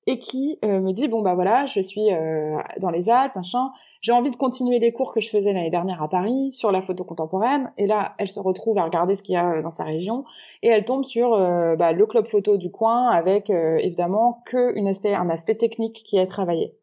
[0.07, 3.72] et qui euh, me dit bon bah voilà, je suis euh, dans les Alpes, machin,
[4.01, 6.82] j'ai envie de continuer les cours que je faisais l'année dernière à Paris sur la
[6.82, 7.72] photo contemporaine.
[7.78, 10.24] Et là, elle se retrouve à regarder ce qu'il y a euh, dans sa région
[10.63, 11.32] et elle tombe sur
[11.78, 16.26] bah, le club photo du coin avec évidemment que aspect, un aspect technique qui est
[16.26, 16.74] travaillé.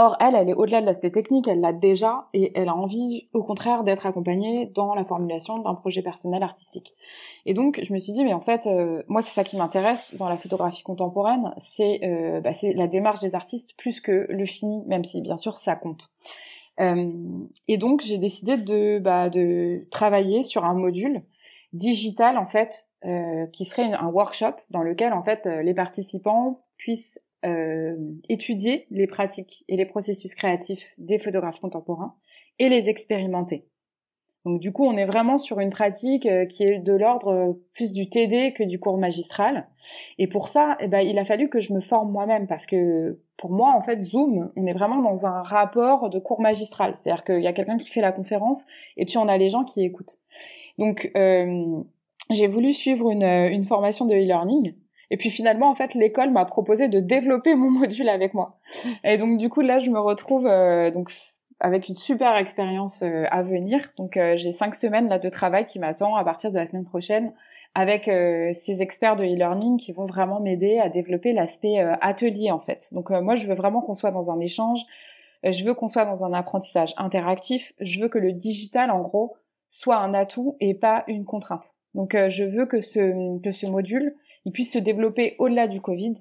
[0.00, 3.28] Or, elle, elle est au-delà de l'aspect technique, elle l'a déjà et elle a envie,
[3.32, 6.94] au contraire, d'être accompagnée dans la formulation d'un projet personnel artistique.
[7.46, 10.14] Et donc, je me suis dit, mais en fait, euh, moi, c'est ça qui m'intéresse
[10.16, 14.84] dans la photographie contemporaine, c'est euh, bah, la démarche des artistes plus que le fini,
[14.86, 16.10] même si, bien sûr, ça compte.
[16.78, 17.10] Euh,
[17.66, 21.24] et donc, j'ai décidé de, bah, de travailler sur un module
[21.72, 27.18] digital, en fait, euh, qui serait un workshop dans lequel, en fait, les participants puissent
[27.44, 27.96] euh,
[28.28, 32.14] étudier les pratiques et les processus créatifs des photographes contemporains
[32.58, 33.64] et les expérimenter.
[34.44, 37.52] Donc du coup, on est vraiment sur une pratique euh, qui est de l'ordre euh,
[37.74, 39.68] plus du TD que du cours magistral.
[40.18, 43.20] Et pour ça, eh ben, il a fallu que je me forme moi-même parce que
[43.36, 46.94] pour moi, en fait, Zoom, on est vraiment dans un rapport de cours magistral.
[46.96, 48.64] C'est-à-dire qu'il y a quelqu'un qui fait la conférence
[48.96, 50.18] et puis on a les gens qui écoutent.
[50.78, 51.82] Donc euh,
[52.30, 54.74] j'ai voulu suivre une, une formation de e-learning
[55.10, 58.58] et puis finalement, en fait, l'école m'a proposé de développer mon module avec moi.
[59.04, 61.10] Et donc du coup, là, je me retrouve euh, donc
[61.60, 63.80] avec une super expérience euh, à venir.
[63.96, 66.84] Donc euh, j'ai cinq semaines là de travail qui m'attend à partir de la semaine
[66.84, 67.32] prochaine
[67.74, 68.10] avec
[68.54, 72.88] ces experts de e-learning qui vont vraiment m'aider à développer l'aspect atelier en fait.
[72.92, 74.80] Donc moi je veux vraiment qu'on soit dans un échange,
[75.44, 79.36] je veux qu'on soit dans un apprentissage interactif, je veux que le digital en gros
[79.70, 81.74] soit un atout et pas une contrainte.
[81.94, 86.14] Donc je veux que ce que ce module il puisse se développer au-delà du Covid.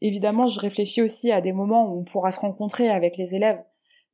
[0.00, 3.62] évidemment, je réfléchis aussi à des moments où on pourra se rencontrer avec les élèves.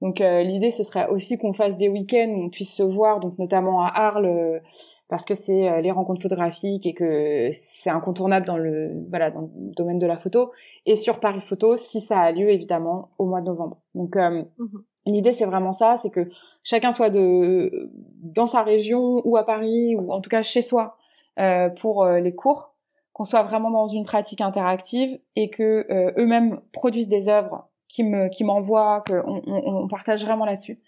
[0.03, 3.39] Donc l'idée ce serait aussi qu'on fasse des week-ends où on puisse se voir, donc
[3.39, 4.61] notamment à Arles
[5.09, 9.43] parce que c'est euh, les rencontres photographiques et que c'est incontournable dans le voilà dans
[9.43, 10.51] le domaine de la photo
[10.85, 13.79] et sur Paris Photo si ça a lieu évidemment au mois de novembre.
[13.95, 14.83] Donc euh, mhm.
[15.07, 16.29] l'idée c'est vraiment ça, c'est que
[16.64, 17.91] chacun soit de
[18.22, 20.97] dans sa région ou à Paris ou en tout cas chez soi
[21.39, 22.74] euh, pour euh, les cours,
[23.12, 25.87] qu'on soit vraiment dans une pratique interactive et que
[26.18, 30.78] eux-mêmes produisent des œuvres qui me qui m'envoient, qu'on on, partage vraiment là-dessus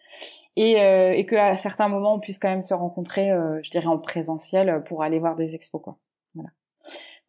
[0.56, 3.86] et, euh, et qu'à certains moments on puisse quand même se rencontrer, euh, je dirais
[3.86, 5.98] en présentiel pour aller voir des expos quoi.
[6.34, 6.50] Voilà.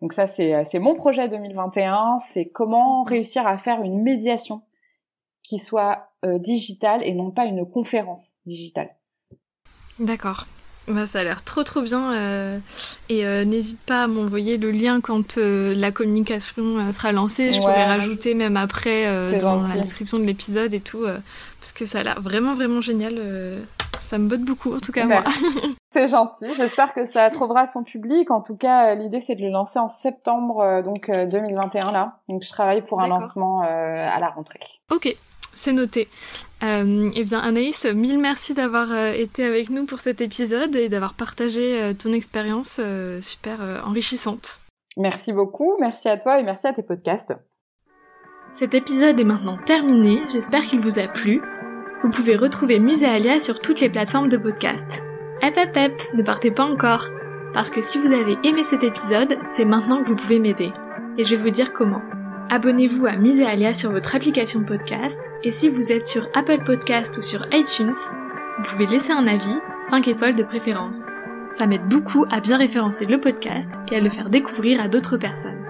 [0.02, 4.64] Donc ça c'est euh, mon projet 2021, c'est comment réussir à faire une médiation
[5.44, 8.96] qui soit euh, digitale et non pas une conférence digitale.
[10.00, 10.48] D'accord.
[10.90, 12.60] Bah, ça a l'air trop trop bien euh,
[13.10, 17.54] et euh, n'hésite pas à m'envoyer le lien quand euh, la communication sera lancée.
[17.54, 19.06] Je pourrais rajouter même après
[19.40, 21.06] dans la description de l'épisode et tout
[21.60, 23.22] parce que ça a l'air vraiment vraiment génial.
[24.00, 25.24] ça me botte beaucoup en tout cas moi.
[25.92, 26.48] c'est gentil.
[26.58, 28.32] J'espère que ça trouvera son public.
[28.32, 32.18] En tout cas, l'idée c'est de le lancer en septembre donc 2021 là.
[32.30, 34.60] Donc je travaille pour un lancement à la rentrée.
[34.90, 35.16] Ok,
[35.60, 36.08] c'est noté.
[36.64, 40.90] Euh, eh bien Anaïs, mille merci d'avoir euh, été avec nous pour cet épisode et
[40.90, 44.62] d'avoir partagé euh, ton expérience euh, super enrichissante.
[44.98, 47.34] Merci beaucoup, merci à toi et merci à tes podcasts.
[48.54, 51.42] Cet épisode est maintenant terminé, j'espère qu'il vous a plu.
[52.04, 55.04] Vous pouvez retrouver Muséalia sur toutes les plateformes de podcast.
[55.42, 57.08] Hep hep hep, ne partez pas encore,
[57.54, 60.72] parce que si vous avez aimé cet épisode, c'est maintenant que vous pouvez m'aider.
[61.18, 62.02] Et je vais vous dire comment.
[62.52, 67.16] Abonnez-vous à Muséalia sur votre application de podcast et si vous êtes sur Apple Podcast
[67.20, 71.12] ou sur iTunes, vous pouvez laisser un avis, 5 étoiles de préférence.
[71.52, 75.18] Ça m'aide beaucoup à bien référencer le podcast et à le faire découvrir à d'autres
[75.18, 75.64] personnes.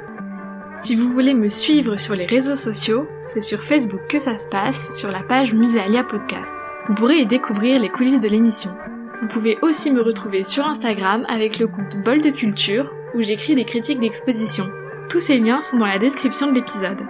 [0.73, 4.47] Si vous voulez me suivre sur les réseaux sociaux, c'est sur Facebook que ça se
[4.47, 6.55] passe, sur la page Muséalia Podcast.
[6.87, 8.73] Vous pourrez y découvrir les coulisses de l'émission.
[9.19, 13.55] Vous pouvez aussi me retrouver sur Instagram avec le compte Bol de Culture où j'écris
[13.55, 14.69] des critiques d'exposition.
[15.09, 17.01] Tous ces liens sont dans la description de l'épisode.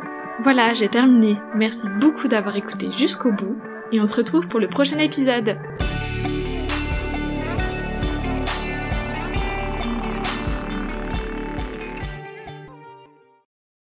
[0.42, 1.38] Voilà, j'ai terminé.
[1.54, 3.58] Merci beaucoup d'avoir écouté jusqu'au bout
[3.92, 5.58] et on se retrouve pour le prochain épisode.